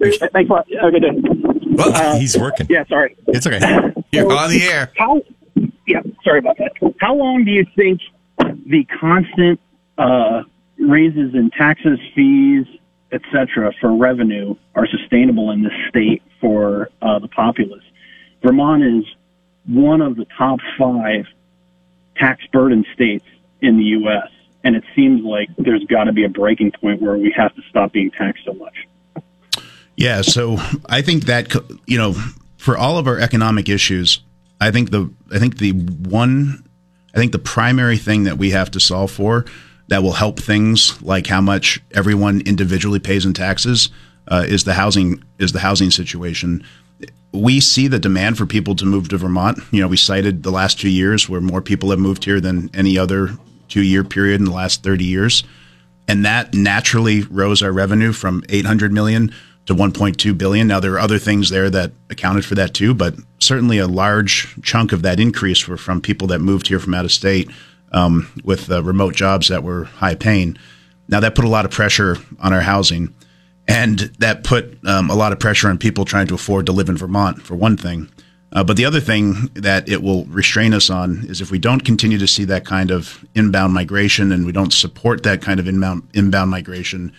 Thanks 0.00 0.18
a 0.20 0.52
lot. 0.52 0.66
Have 0.80 0.94
a 0.94 0.98
good 0.98 1.02
day. 1.02 1.50
Well, 1.72 1.94
uh, 1.94 2.18
he's 2.18 2.36
working. 2.36 2.66
Yeah, 2.70 2.84
sorry. 2.88 3.16
It's 3.28 3.46
okay. 3.46 3.92
You're 4.12 4.32
on 4.32 4.50
the 4.50 4.62
air. 4.62 4.92
How? 4.96 5.22
Yeah, 5.86 6.00
sorry 6.24 6.38
about 6.38 6.56
that. 6.58 6.72
How 7.00 7.14
long 7.14 7.44
do 7.44 7.50
you 7.50 7.66
think 7.76 8.00
the 8.38 8.84
constant 8.98 9.60
uh, 9.98 10.42
raises 10.78 11.34
in 11.34 11.50
taxes, 11.50 11.98
fees, 12.14 12.66
etc., 13.12 13.72
for 13.80 13.94
revenue 13.94 14.54
are 14.74 14.86
sustainable 14.86 15.50
in 15.50 15.62
this 15.62 15.72
state 15.88 16.22
for 16.40 16.90
uh, 17.02 17.18
the 17.18 17.28
populace? 17.28 17.84
Vermont 18.42 18.82
is 18.82 19.04
one 19.66 20.00
of 20.00 20.16
the 20.16 20.26
top 20.38 20.60
five 20.78 21.26
tax 22.16 22.44
burden 22.52 22.84
states 22.94 23.26
in 23.60 23.76
the 23.76 23.84
U.S., 23.84 24.28
and 24.64 24.76
it 24.76 24.84
seems 24.94 25.22
like 25.24 25.48
there's 25.58 25.84
got 25.84 26.04
to 26.04 26.12
be 26.12 26.24
a 26.24 26.28
breaking 26.28 26.72
point 26.72 27.00
where 27.00 27.16
we 27.16 27.32
have 27.36 27.54
to 27.54 27.62
stop 27.68 27.92
being 27.92 28.10
taxed 28.10 28.44
so 28.44 28.52
much. 28.54 28.74
Yeah, 30.00 30.22
so 30.22 30.56
I 30.86 31.02
think 31.02 31.26
that 31.26 31.54
you 31.86 31.98
know, 31.98 32.14
for 32.56 32.74
all 32.78 32.96
of 32.96 33.06
our 33.06 33.18
economic 33.18 33.68
issues, 33.68 34.20
I 34.58 34.70
think 34.70 34.90
the 34.90 35.12
I 35.30 35.38
think 35.38 35.58
the 35.58 35.72
one 35.72 36.66
I 37.14 37.18
think 37.18 37.32
the 37.32 37.38
primary 37.38 37.98
thing 37.98 38.24
that 38.24 38.38
we 38.38 38.50
have 38.50 38.70
to 38.70 38.80
solve 38.80 39.10
for 39.10 39.44
that 39.88 40.02
will 40.02 40.14
help 40.14 40.40
things 40.40 41.00
like 41.02 41.26
how 41.26 41.42
much 41.42 41.82
everyone 41.92 42.40
individually 42.46 42.98
pays 42.98 43.26
in 43.26 43.34
taxes 43.34 43.90
uh, 44.28 44.46
is 44.48 44.64
the 44.64 44.72
housing 44.72 45.22
is 45.38 45.52
the 45.52 45.60
housing 45.60 45.90
situation. 45.90 46.64
We 47.32 47.60
see 47.60 47.86
the 47.86 47.98
demand 47.98 48.38
for 48.38 48.46
people 48.46 48.74
to 48.76 48.86
move 48.86 49.10
to 49.10 49.18
Vermont. 49.18 49.58
You 49.70 49.82
know, 49.82 49.88
we 49.88 49.98
cited 49.98 50.44
the 50.44 50.50
last 50.50 50.80
two 50.80 50.88
years 50.88 51.28
where 51.28 51.42
more 51.42 51.60
people 51.60 51.90
have 51.90 51.98
moved 51.98 52.24
here 52.24 52.40
than 52.40 52.70
any 52.72 52.96
other 52.96 53.36
two 53.68 53.82
year 53.82 54.02
period 54.02 54.40
in 54.40 54.46
the 54.46 54.50
last 54.54 54.82
thirty 54.82 55.04
years, 55.04 55.44
and 56.08 56.24
that 56.24 56.54
naturally 56.54 57.24
rose 57.24 57.62
our 57.62 57.70
revenue 57.70 58.12
from 58.14 58.42
eight 58.48 58.64
hundred 58.64 58.94
million 58.94 59.30
to 59.66 59.74
1.2 59.74 60.36
billion. 60.36 60.66
Now 60.66 60.80
there 60.80 60.94
are 60.94 61.00
other 61.00 61.18
things 61.18 61.50
there 61.50 61.70
that 61.70 61.92
accounted 62.08 62.44
for 62.44 62.54
that 62.56 62.74
too, 62.74 62.94
but 62.94 63.14
certainly 63.38 63.78
a 63.78 63.86
large 63.86 64.60
chunk 64.62 64.92
of 64.92 65.02
that 65.02 65.20
increase 65.20 65.68
were 65.68 65.76
from 65.76 66.00
people 66.00 66.28
that 66.28 66.40
moved 66.40 66.68
here 66.68 66.80
from 66.80 66.94
out 66.94 67.04
of 67.04 67.12
state 67.12 67.50
um, 67.92 68.30
with 68.44 68.70
uh, 68.70 68.82
remote 68.82 69.14
jobs 69.14 69.48
that 69.48 69.62
were 69.62 69.84
high 69.84 70.14
paying. 70.14 70.56
Now 71.08 71.20
that 71.20 71.34
put 71.34 71.44
a 71.44 71.48
lot 71.48 71.64
of 71.64 71.70
pressure 71.70 72.16
on 72.40 72.52
our 72.52 72.60
housing, 72.60 73.14
and 73.66 73.98
that 74.18 74.44
put 74.44 74.78
um, 74.86 75.10
a 75.10 75.14
lot 75.14 75.32
of 75.32 75.38
pressure 75.38 75.68
on 75.68 75.78
people 75.78 76.04
trying 76.04 76.26
to 76.28 76.34
afford 76.34 76.66
to 76.66 76.72
live 76.72 76.88
in 76.88 76.96
Vermont 76.96 77.42
for 77.42 77.54
one 77.54 77.76
thing. 77.76 78.08
Uh, 78.52 78.64
but 78.64 78.76
the 78.76 78.84
other 78.84 79.00
thing 79.00 79.48
that 79.54 79.88
it 79.88 80.02
will 80.02 80.24
restrain 80.24 80.74
us 80.74 80.90
on 80.90 81.24
is 81.28 81.40
if 81.40 81.52
we 81.52 81.58
don't 81.58 81.84
continue 81.84 82.18
to 82.18 82.26
see 82.26 82.44
that 82.44 82.64
kind 82.64 82.90
of 82.90 83.24
inbound 83.34 83.72
migration 83.72 84.32
and 84.32 84.44
we 84.44 84.50
don't 84.50 84.72
support 84.72 85.22
that 85.22 85.40
kind 85.40 85.60
of 85.60 85.68
inbound 85.68 86.08
inbound 86.14 86.50
migration, 86.50 87.12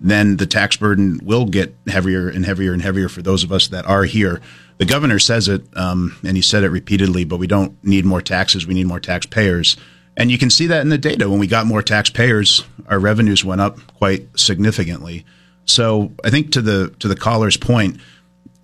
then 0.00 0.36
the 0.36 0.46
tax 0.46 0.76
burden 0.76 1.20
will 1.22 1.44
get 1.44 1.74
heavier 1.88 2.28
and 2.28 2.46
heavier 2.46 2.72
and 2.72 2.82
heavier 2.82 3.08
for 3.08 3.22
those 3.22 3.42
of 3.42 3.52
us 3.52 3.68
that 3.68 3.86
are 3.86 4.04
here. 4.04 4.40
The 4.78 4.84
governor 4.84 5.18
says 5.18 5.48
it, 5.48 5.62
um, 5.76 6.16
and 6.24 6.36
he 6.36 6.42
said 6.42 6.62
it 6.62 6.70
repeatedly, 6.70 7.24
but 7.24 7.38
we 7.38 7.48
don't 7.48 7.82
need 7.84 8.04
more 8.04 8.22
taxes. 8.22 8.66
We 8.66 8.74
need 8.74 8.86
more 8.86 9.00
taxpayers. 9.00 9.76
And 10.16 10.30
you 10.30 10.38
can 10.38 10.50
see 10.50 10.66
that 10.68 10.82
in 10.82 10.88
the 10.88 10.98
data. 10.98 11.28
When 11.28 11.40
we 11.40 11.46
got 11.46 11.66
more 11.66 11.82
taxpayers, 11.82 12.64
our 12.88 12.98
revenues 12.98 13.44
went 13.44 13.60
up 13.60 13.78
quite 13.94 14.38
significantly. 14.38 15.24
So 15.64 16.12
I 16.24 16.30
think 16.30 16.52
to 16.52 16.62
the 16.62 16.94
to 17.00 17.08
the 17.08 17.16
caller's 17.16 17.56
point, 17.56 18.00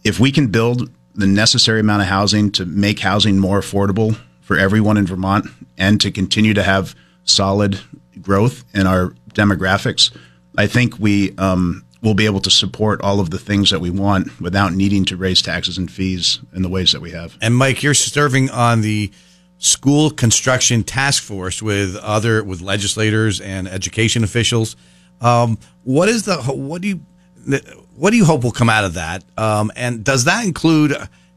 if 0.04 0.18
we 0.18 0.32
can 0.32 0.48
build 0.48 0.90
the 1.14 1.26
necessary 1.26 1.80
amount 1.80 2.02
of 2.02 2.08
housing 2.08 2.50
to 2.52 2.64
make 2.64 3.00
housing 3.00 3.38
more 3.38 3.60
affordable 3.60 4.18
for 4.40 4.58
everyone 4.58 4.96
in 4.96 5.06
Vermont 5.06 5.46
and 5.78 6.00
to 6.00 6.10
continue 6.10 6.54
to 6.54 6.62
have 6.62 6.94
solid 7.24 7.80
growth 8.20 8.64
in 8.74 8.86
our 8.86 9.10
demographics, 9.32 10.10
I 10.56 10.66
think 10.66 10.98
we 10.98 11.36
um, 11.36 11.84
will 12.02 12.14
be 12.14 12.26
able 12.26 12.40
to 12.40 12.50
support 12.50 13.00
all 13.00 13.18
of 13.18 13.30
the 13.30 13.38
things 13.38 13.70
that 13.70 13.80
we 13.80 13.90
want 13.90 14.40
without 14.40 14.72
needing 14.72 15.04
to 15.06 15.16
raise 15.16 15.42
taxes 15.42 15.78
and 15.78 15.90
fees 15.90 16.40
in 16.52 16.62
the 16.62 16.68
ways 16.68 16.92
that 16.92 17.00
we 17.00 17.10
have. 17.10 17.36
And 17.40 17.56
Mike, 17.56 17.82
you're 17.82 17.94
serving 17.94 18.50
on 18.50 18.82
the 18.82 19.10
school 19.58 20.10
construction 20.10 20.84
task 20.84 21.22
force 21.22 21.62
with 21.62 21.96
other 21.96 22.44
with 22.44 22.60
legislators 22.60 23.40
and 23.40 23.66
education 23.66 24.22
officials. 24.22 24.76
Um, 25.20 25.58
what 25.84 26.08
is 26.08 26.24
the 26.24 26.36
what 26.42 26.82
do 26.82 26.88
you 26.88 27.00
what 27.96 28.10
do 28.10 28.16
you 28.16 28.24
hope 28.24 28.44
will 28.44 28.52
come 28.52 28.68
out 28.68 28.84
of 28.84 28.94
that? 28.94 29.24
Um, 29.38 29.72
and 29.74 30.04
does 30.04 30.24
that 30.24 30.44
include 30.44 30.94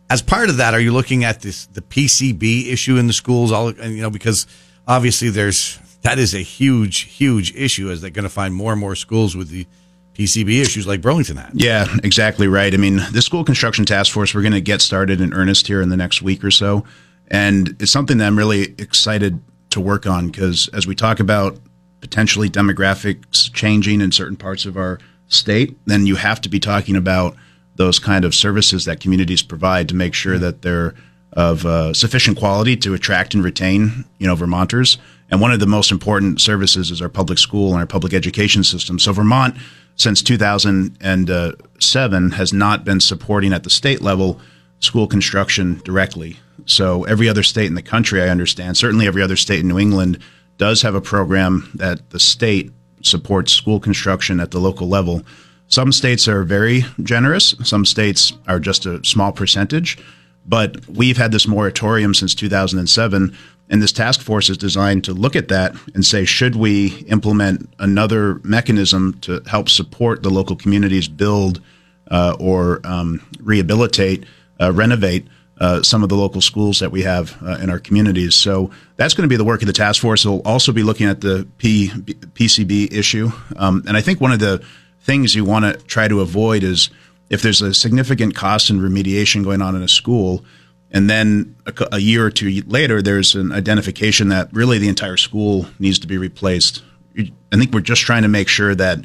as 0.10 0.21
part 0.21 0.49
of 0.49 0.58
that? 0.58 0.73
Are 0.73 0.80
you 0.80 0.91
looking 0.91 1.23
at 1.23 1.41
this 1.41 1.67
the 1.67 1.82
PCB 1.82 2.67
issue 2.67 2.97
in 2.97 3.08
the 3.08 3.13
schools? 3.13 3.51
All 3.51 3.71
you 3.71 4.01
know 4.01 4.10
because 4.10 4.47
obviously 4.88 5.30
there's 5.30 5.80
that 6.01 6.19
is 6.19 6.33
a 6.33 6.39
huge, 6.39 7.01
huge 7.01 7.55
issue 7.55 7.89
as 7.89 8.01
they're 8.01 8.10
going 8.10 8.23
to 8.23 8.29
find 8.29 8.53
more 8.53 8.71
and 8.71 8.79
more 8.79 8.95
schools 8.95 9.36
with 9.36 9.49
the 9.49 9.65
PCB 10.13 10.62
issues 10.62 10.88
like 10.88 11.01
Burlington 11.01 11.38
had. 11.38 11.51
Yeah, 11.53 11.86
exactly 12.03 12.47
right. 12.47 12.73
I 12.73 12.77
mean, 12.77 13.01
the 13.12 13.21
school 13.21 13.43
construction 13.43 13.86
task 13.86 14.12
force, 14.12 14.33
we're 14.33 14.41
going 14.41 14.53
to 14.53 14.62
get 14.62 14.81
started 14.81 15.21
in 15.21 15.33
earnest 15.33 15.67
here 15.67 15.81
in 15.81 15.89
the 15.89 15.97
next 15.97 16.21
week 16.21 16.43
or 16.43 16.51
so. 16.51 16.86
And 17.27 17.75
it's 17.79 17.91
something 17.91 18.17
that 18.17 18.25
I'm 18.25 18.38
really 18.38 18.73
excited 18.79 19.41
to 19.71 19.79
work 19.79 20.07
on 20.07 20.27
because 20.27 20.69
as 20.69 20.88
we 20.88 20.95
talk 20.95 21.19
about 21.19 21.60
potentially 22.01 22.49
demographics 22.49 23.53
changing 23.53 24.01
in 24.01 24.12
certain 24.12 24.38
parts 24.38 24.65
of 24.65 24.77
our 24.77 24.99
state, 25.27 25.77
then 25.86 26.05
you 26.05 26.15
have 26.15 26.41
to 26.41 26.49
be 26.49 26.60
talking 26.60 26.95
about 26.95 27.36
those 27.75 27.99
kind 27.99 28.25
of 28.25 28.33
services 28.33 28.86
that 28.86 28.99
communities 28.99 29.43
provide 29.43 29.89
to 29.89 29.95
make 29.95 30.13
sure 30.13 30.39
that 30.39 30.62
they're 30.62 30.95
of 31.33 31.65
uh, 31.65 31.93
sufficient 31.93 32.38
quality 32.38 32.75
to 32.75 32.93
attract 32.93 33.36
and 33.36 33.43
retain, 33.43 34.05
you 34.17 34.25
know, 34.25 34.36
Vermonters. 34.36 34.97
And 35.29 35.41
one 35.41 35.51
of 35.51 35.59
the 35.59 35.67
most 35.67 35.91
important 35.91 36.39
services 36.39 36.89
is 36.89 37.01
our 37.01 37.09
public 37.09 37.37
school 37.37 37.71
and 37.71 37.79
our 37.79 37.85
public 37.85 38.13
education 38.13 38.63
system. 38.63 38.99
So 38.99 39.11
Vermont, 39.11 39.57
since 39.95 40.21
2007, 40.21 42.31
has 42.31 42.53
not 42.53 42.85
been 42.85 43.01
supporting 43.01 43.53
at 43.53 43.63
the 43.63 43.69
state 43.69 44.01
level 44.01 44.39
school 44.79 45.07
construction 45.07 45.81
directly. 45.83 46.37
So 46.65 47.03
every 47.05 47.27
other 47.27 47.43
state 47.43 47.65
in 47.65 47.75
the 47.75 47.81
country, 47.81 48.21
I 48.21 48.29
understand, 48.29 48.77
certainly 48.77 49.07
every 49.07 49.21
other 49.21 49.35
state 49.35 49.61
in 49.61 49.67
New 49.67 49.79
England, 49.79 50.19
does 50.57 50.81
have 50.81 50.95
a 50.95 51.01
program 51.01 51.69
that 51.75 52.09
the 52.11 52.19
state 52.19 52.71
supports 53.01 53.53
school 53.53 53.79
construction 53.79 54.39
at 54.39 54.51
the 54.51 54.59
local 54.59 54.87
level. 54.87 55.23
Some 55.67 55.91
states 55.91 56.27
are 56.27 56.43
very 56.43 56.85
generous. 57.03 57.55
Some 57.63 57.85
states 57.85 58.33
are 58.47 58.59
just 58.59 58.85
a 58.85 59.03
small 59.03 59.31
percentage. 59.31 59.97
But 60.45 60.87
we've 60.87 61.17
had 61.17 61.31
this 61.31 61.47
moratorium 61.47 62.13
since 62.13 62.33
2007, 62.33 63.35
and 63.69 63.82
this 63.82 63.91
task 63.91 64.21
force 64.21 64.49
is 64.49 64.58
designed 64.58 65.03
to 65.06 65.13
look 65.13 65.36
at 65.36 65.49
that 65.49 65.75
and 65.93 66.06
say, 66.06 66.25
should 66.25 66.56
we 66.56 66.99
implement 67.08 67.69
another 67.80 68.36
mechanism 68.43 69.19
to 69.21 69.41
help 69.45 69.69
support 69.69 70.23
the 70.23 70.30
local 70.30 70.56
communities 70.56 71.08
build 71.08 71.62
uh, 72.10 72.36
or 72.39 72.80
um, 72.86 73.21
rehabilitate, 73.39 74.25
uh, 74.62 74.71
renovate 74.71 75.27
uh, 75.60 75.82
some 75.82 76.03
of 76.03 76.10
the 76.10 76.15
local 76.15 76.39
schools 76.39 76.80
that 76.80 76.91
we 76.91 77.01
have 77.01 77.36
uh, 77.43 77.58
in 77.62 77.69
our 77.69 77.80
communities. 77.80 78.36
So 78.36 78.71
that's 78.95 79.13
going 79.13 79.23
to 79.23 79.30
be 79.30 79.38
the 79.38 79.43
work 79.43 79.62
of 79.62 79.67
the 79.67 79.73
task 79.73 80.01
force. 80.01 80.23
It'll 80.23 80.41
also 80.41 80.71
be 80.71 80.84
looking 80.84 81.08
at 81.08 81.21
the 81.21 81.47
P, 81.58 81.89
PCB 81.89 82.93
issue. 82.93 83.32
Um, 83.56 83.84
and 83.88 83.97
I 83.97 84.01
think 84.01 84.21
one 84.21 84.32
of 84.32 84.39
the 84.39 84.63
things 85.01 85.36
you 85.36 85.43
want 85.43 85.65
to 85.65 85.73
try 85.86 86.08
to 86.08 86.21
avoid 86.21 86.63
is 86.63 86.89
if 87.30 87.41
there's 87.41 87.62
a 87.62 87.73
significant 87.73 88.36
cost 88.36 88.69
in 88.69 88.80
remediation 88.80 89.43
going 89.43 89.62
on 89.62 89.75
in 89.75 89.82
a 89.82 89.88
school, 89.88 90.45
and 90.91 91.10
then 91.10 91.56
a, 91.65 91.73
a, 91.93 92.00
year 92.00 92.26
or 92.26 92.32
two 92.32 92.63
later, 92.65 93.02
there's 93.02 93.36
an 93.36 93.52
identification 93.52 94.30
that 94.30 94.52
really 94.54 94.78
the 94.78 94.88
entire 94.88 95.17
school 95.17 95.65
needs 95.80 96.00
to 96.00 96.08
be 96.08 96.17
replaced. 96.17 96.84
I 97.17 97.58
think 97.58 97.73
we're 97.73 97.82
just 97.82 98.04
trying 98.04 98.21
to 98.21 98.30
make 98.30 98.47
sure 98.47 98.73
that 98.76 99.00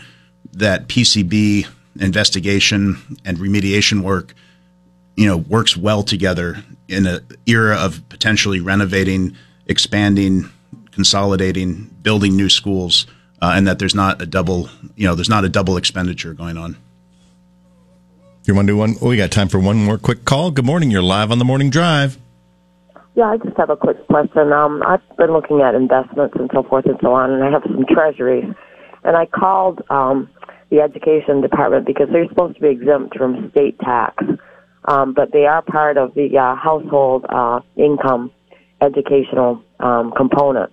that 0.53 0.89
PCB 0.89 1.67
investigation 1.99 3.19
and 3.25 3.39
remediation 3.39 4.03
work, 4.03 4.35
you 5.17 5.27
know, 5.27 5.37
works 5.37 5.77
well 5.77 6.03
together 6.03 6.63
in 6.89 7.07
an 7.07 7.27
era 7.47 7.77
of 7.77 8.09
potentially 8.09 8.61
renovating, 8.61 9.37
expanding, 9.67 10.51
consolidating, 10.93 11.95
building 12.03 12.37
new 12.37 12.49
schools, 12.49 13.07
uh, 13.41 13.53
and 13.57 13.67
that 13.67 13.79
there's 13.79 13.95
not 13.95 14.23
a 14.23 14.27
double, 14.27 14.69
you 14.95 15.07
know, 15.07 15.15
there's 15.15 15.29
not 15.29 15.45
a 15.45 15.49
double 15.49 15.77
expenditure 15.77 16.35
going 16.35 16.57
on. 16.57 16.77
You 18.45 18.57
want 18.57 18.67
to 18.67 18.73
do 18.73 18.77
one? 18.77 18.97
Oh, 19.01 19.09
we 19.09 19.17
got 19.17 19.31
time 19.31 19.49
for 19.49 19.61
one 19.61 19.77
more 19.77 19.99
quick 19.99 20.25
call. 20.25 20.51
Good 20.51 20.65
morning. 20.65 20.91
You're 20.91 21.01
live 21.01 21.31
on 21.31 21.39
the 21.39 21.45
morning 21.45 21.71
drive. 21.71 22.19
Yeah, 23.15 23.27
I 23.27 23.37
just 23.37 23.57
have 23.57 23.71
a 23.71 23.77
quick 23.77 24.05
question. 24.09 24.53
Um, 24.53 24.83
I've 24.85 25.01
been 25.17 25.33
looking 25.33 25.61
at 25.61 25.77
investments 25.77 26.35
and 26.37 26.51
so 26.53 26.65
forth 26.65 26.87
and 26.87 26.99
so 27.01 27.13
on, 27.13 27.31
and 27.31 27.45
I 27.45 27.53
have 27.53 27.63
some 27.63 27.85
treasuries. 27.89 28.53
And 29.05 29.17
I 29.17 29.27
called 29.27 29.83
um, 29.91 30.29
the 30.71 30.81
education 30.81 31.41
department 31.41 31.87
because 31.87 32.09
they're 32.11 32.27
supposed 32.27 32.57
to 32.57 32.61
be 32.61 32.69
exempt 32.69 33.17
from 33.17 33.49
state 33.53 33.79
tax, 33.79 34.25
um, 34.87 35.15
but 35.15 35.31
they 35.33 35.45
are 35.45 35.63
part 35.63 35.97
of 35.97 36.15
the 36.15 36.37
uh, 36.37 36.57
household 36.57 37.25
uh, 37.29 37.61
income 37.77 38.33
educational 38.81 39.63
um, 39.79 40.13
component, 40.17 40.73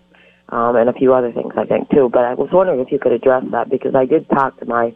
um, 0.50 0.76
and 0.76 0.90
a 0.90 0.94
few 0.94 1.14
other 1.14 1.32
things 1.32 1.54
I 1.56 1.66
think 1.66 1.92
too. 1.92 2.10
But 2.12 2.26
I 2.26 2.34
was 2.34 2.50
wondering 2.52 2.80
if 2.80 2.92
you 2.92 2.98
could 2.98 3.12
address 3.12 3.44
that 3.52 3.70
because 3.70 3.94
I 3.94 4.06
did 4.06 4.28
talk 4.30 4.60
to 4.60 4.66
my 4.66 4.96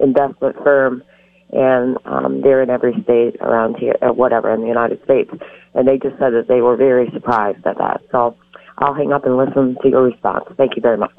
investment 0.00 0.56
firm 0.64 1.04
and 1.52 1.98
um, 2.04 2.40
they're 2.42 2.62
in 2.62 2.70
every 2.70 2.94
state 3.02 3.36
around 3.40 3.76
here, 3.76 3.96
or 4.02 4.10
uh, 4.10 4.12
whatever, 4.12 4.52
in 4.52 4.60
the 4.60 4.68
United 4.68 5.02
States. 5.04 5.30
And 5.74 5.86
they 5.86 5.98
just 5.98 6.18
said 6.18 6.32
that 6.32 6.46
they 6.48 6.60
were 6.60 6.76
very 6.76 7.10
surprised 7.12 7.66
at 7.66 7.78
that. 7.78 8.02
So 8.10 8.36
I'll 8.78 8.94
hang 8.94 9.12
up 9.12 9.24
and 9.24 9.36
listen 9.36 9.76
to 9.82 9.88
your 9.88 10.02
response. 10.02 10.44
Thank 10.56 10.76
you 10.76 10.82
very 10.82 10.96
much. 10.96 11.14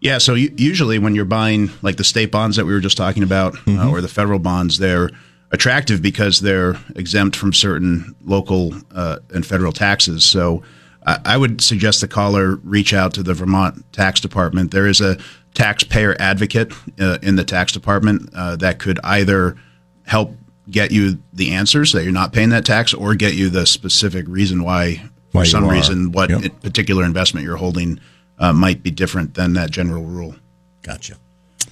Yeah, 0.00 0.18
so 0.18 0.34
usually 0.34 0.98
when 0.98 1.14
you're 1.14 1.26
buying 1.26 1.70
like 1.82 1.96
the 1.96 2.04
state 2.04 2.30
bonds 2.30 2.56
that 2.56 2.64
we 2.64 2.72
were 2.72 2.80
just 2.80 2.96
talking 2.96 3.22
about, 3.22 3.54
uh, 3.54 3.58
mm-hmm. 3.58 3.78
uh, 3.80 3.90
or 3.90 4.00
the 4.00 4.08
federal 4.08 4.38
bonds, 4.38 4.78
they're 4.78 5.10
attractive 5.52 6.00
because 6.00 6.40
they're 6.40 6.76
exempt 6.96 7.36
from 7.36 7.52
certain 7.52 8.14
local 8.24 8.72
uh, 8.94 9.18
and 9.34 9.44
federal 9.44 9.72
taxes. 9.72 10.24
So 10.24 10.62
I 11.06 11.36
would 11.38 11.62
suggest 11.62 12.02
the 12.02 12.08
caller 12.08 12.56
reach 12.56 12.92
out 12.92 13.14
to 13.14 13.22
the 13.22 13.32
Vermont 13.32 13.90
Tax 13.92 14.20
Department. 14.20 14.70
There 14.70 14.86
is 14.86 15.00
a 15.00 15.16
taxpayer 15.54 16.16
advocate 16.18 16.72
uh, 16.98 17.18
in 17.22 17.36
the 17.36 17.44
tax 17.44 17.72
department 17.72 18.30
uh, 18.34 18.56
that 18.56 18.78
could 18.78 18.98
either 19.04 19.56
help 20.04 20.34
get 20.70 20.92
you 20.92 21.18
the 21.32 21.52
answers 21.52 21.92
that 21.92 22.04
you're 22.04 22.12
not 22.12 22.32
paying 22.32 22.50
that 22.50 22.64
tax 22.64 22.94
or 22.94 23.14
get 23.14 23.34
you 23.34 23.50
the 23.50 23.66
specific 23.66 24.26
reason 24.28 24.62
why, 24.62 25.02
for 25.30 25.44
some 25.44 25.66
reason, 25.66 26.12
what 26.12 26.30
yep. 26.30 26.60
particular 26.60 27.04
investment 27.04 27.44
you're 27.44 27.56
holding 27.56 28.00
uh, 28.38 28.52
might 28.52 28.82
be 28.82 28.90
different 28.90 29.34
than 29.34 29.54
that 29.54 29.70
general 29.70 30.04
rule. 30.04 30.34
Gotcha. 30.82 31.16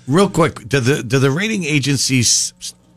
Real 0.06 0.28
quick, 0.28 0.68
do 0.68 0.80
the 0.80 1.02
do 1.02 1.18
the 1.18 1.30
rating 1.30 1.64
agencies 1.64 2.52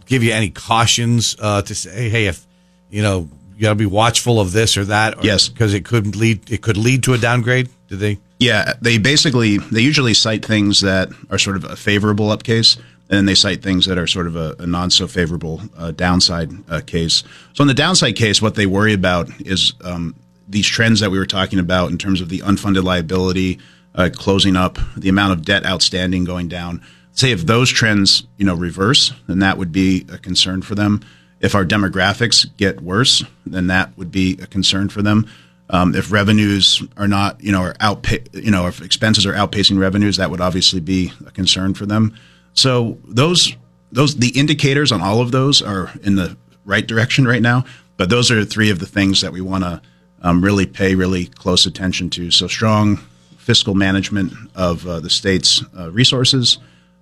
give 0.05 0.23
you 0.23 0.33
any 0.33 0.49
cautions 0.49 1.35
uh, 1.39 1.61
to 1.61 1.75
say, 1.75 2.09
hey, 2.09 2.25
if 2.27 2.45
you 2.89 3.01
know 3.01 3.29
you 3.55 3.61
got 3.61 3.69
to 3.69 3.75
be 3.75 3.85
watchful 3.85 4.39
of 4.39 4.51
this 4.51 4.77
or 4.77 4.85
that? 4.85 5.17
Or, 5.17 5.21
yes, 5.21 5.49
because 5.49 5.73
it 5.73 5.85
could 5.85 6.15
lead 6.15 6.49
it 6.51 6.61
could 6.61 6.77
lead 6.77 7.03
to 7.03 7.13
a 7.13 7.17
downgrade. 7.17 7.69
Do 7.87 7.95
they? 7.95 8.19
Yeah, 8.41 8.73
they 8.81 8.97
basically 8.97 9.59
they 9.59 9.81
usually 9.81 10.15
cite 10.15 10.43
things 10.43 10.81
that 10.81 11.09
are 11.29 11.37
sort 11.37 11.57
of 11.57 11.63
a 11.63 11.75
favorable 11.75 12.31
up 12.31 12.41
case, 12.41 12.75
and 12.75 13.17
then 13.17 13.25
they 13.27 13.35
cite 13.35 13.61
things 13.61 13.85
that 13.85 13.99
are 13.99 14.07
sort 14.07 14.25
of 14.25 14.35
a, 14.35 14.55
a 14.57 14.65
non 14.65 14.89
so 14.89 15.05
favorable 15.05 15.61
uh, 15.77 15.91
downside 15.91 16.49
uh, 16.67 16.81
case. 16.83 17.23
So 17.53 17.61
in 17.61 17.67
the 17.67 17.75
downside 17.75 18.15
case, 18.15 18.41
what 18.41 18.55
they 18.55 18.65
worry 18.65 18.93
about 18.93 19.29
is 19.41 19.73
um, 19.83 20.15
these 20.47 20.65
trends 20.65 21.01
that 21.01 21.11
we 21.11 21.19
were 21.19 21.27
talking 21.27 21.59
about 21.59 21.91
in 21.91 21.99
terms 21.99 22.19
of 22.19 22.29
the 22.29 22.39
unfunded 22.39 22.83
liability 22.83 23.59
uh, 23.93 24.09
closing 24.11 24.55
up, 24.55 24.79
the 24.97 25.09
amount 25.09 25.33
of 25.33 25.45
debt 25.45 25.63
outstanding 25.63 26.23
going 26.23 26.47
down. 26.47 26.81
Say 27.11 27.29
if 27.29 27.45
those 27.45 27.69
trends 27.69 28.23
you 28.37 28.45
know 28.47 28.55
reverse, 28.55 29.13
then 29.27 29.37
that 29.39 29.59
would 29.59 29.71
be 29.71 30.07
a 30.11 30.17
concern 30.17 30.63
for 30.63 30.73
them. 30.73 31.01
If 31.41 31.53
our 31.53 31.63
demographics 31.63 32.47
get 32.57 32.81
worse, 32.81 33.23
then 33.45 33.67
that 33.67 33.95
would 33.99 34.11
be 34.11 34.39
a 34.41 34.47
concern 34.47 34.89
for 34.89 35.03
them. 35.03 35.29
Um, 35.71 35.95
if 35.95 36.11
revenues 36.11 36.83
are 36.97 37.07
not, 37.07 37.41
you 37.41 37.51
know, 37.51 37.61
are 37.61 37.73
outpa- 37.75 38.27
you 38.33 38.51
know, 38.51 38.67
if 38.67 38.81
expenses 38.81 39.25
are 39.25 39.33
outpacing 39.33 39.79
revenues, 39.79 40.17
that 40.17 40.29
would 40.29 40.41
obviously 40.41 40.81
be 40.81 41.13
a 41.25 41.31
concern 41.31 41.73
for 41.73 41.85
them. 41.85 42.13
So 42.53 42.97
those 43.05 43.55
those 43.91 44.17
the 44.17 44.37
indicators 44.37 44.91
on 44.91 45.01
all 45.01 45.21
of 45.21 45.31
those 45.31 45.61
are 45.61 45.91
in 46.03 46.15
the 46.15 46.37
right 46.65 46.85
direction 46.85 47.25
right 47.25 47.41
now. 47.41 47.63
But 47.97 48.09
those 48.09 48.31
are 48.31 48.43
three 48.43 48.69
of 48.69 48.79
the 48.79 48.85
things 48.85 49.21
that 49.21 49.31
we 49.31 49.41
want 49.41 49.63
to 49.63 49.81
um, 50.21 50.43
really 50.43 50.65
pay 50.65 50.95
really 50.95 51.27
close 51.27 51.65
attention 51.65 52.09
to. 52.11 52.31
So 52.31 52.47
strong 52.47 52.97
fiscal 53.37 53.73
management 53.73 54.33
of 54.55 54.85
uh, 54.87 54.99
the 54.99 55.09
state's 55.09 55.63
uh, 55.77 55.91
resources, 55.91 56.57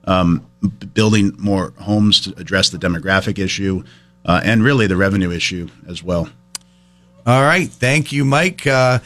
um, 0.05 0.45
b- 0.61 0.87
building 0.87 1.35
more 1.37 1.73
homes 1.79 2.21
to 2.21 2.33
address 2.39 2.69
the 2.69 2.77
demographic 2.77 3.39
issue, 3.39 3.83
uh, 4.25 4.41
and 4.43 4.63
really 4.63 4.87
the 4.87 4.95
revenue 4.95 5.31
issue 5.31 5.69
as 5.87 6.03
well. 6.03 6.29
All 7.29 7.43
right. 7.43 7.69
Thank 7.69 8.11
you, 8.11 8.25
Mike. 8.25 8.65
Uh, 8.65 8.97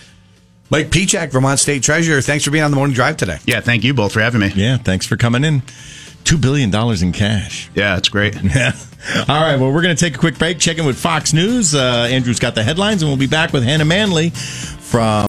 Mike 0.69 0.88
Pieciak, 0.88 1.29
Vermont 1.29 1.59
State 1.59 1.83
Treasurer. 1.83 2.21
Thanks 2.21 2.45
for 2.45 2.51
being 2.51 2.63
on 2.63 2.71
the 2.71 2.77
morning 2.77 2.93
drive 2.93 3.17
today. 3.17 3.38
Yeah, 3.45 3.59
thank 3.59 3.83
you 3.83 3.93
both 3.93 4.13
for 4.13 4.21
having 4.21 4.39
me. 4.39 4.51
Yeah, 4.55 4.77
thanks 4.77 5.05
for 5.05 5.17
coming 5.17 5.43
in. 5.43 5.62
$2 6.23 6.41
billion 6.41 6.73
in 7.03 7.12
cash. 7.12 7.69
Yeah, 7.75 7.97
it's 7.97 8.07
great. 8.07 8.41
Yeah. 8.41 8.71
All 9.27 9.41
right, 9.41 9.59
well, 9.59 9.73
we're 9.73 9.81
going 9.81 9.93
to 9.93 9.99
take 9.99 10.15
a 10.15 10.19
quick 10.19 10.39
break, 10.39 10.57
check 10.57 10.77
in 10.77 10.86
with 10.86 10.97
Fox 10.97 11.33
News. 11.33 11.75
Uh, 11.75 12.07
Andrew's 12.09 12.39
got 12.39 12.55
the 12.55 12.63
headlines, 12.63 13.01
and 13.01 13.12
we'll 13.12 13.19
be 13.19 13.27
back 13.27 13.51
with 13.51 13.63
Hannah 13.63 13.83
Manley 13.83 14.29
from. 14.29 15.03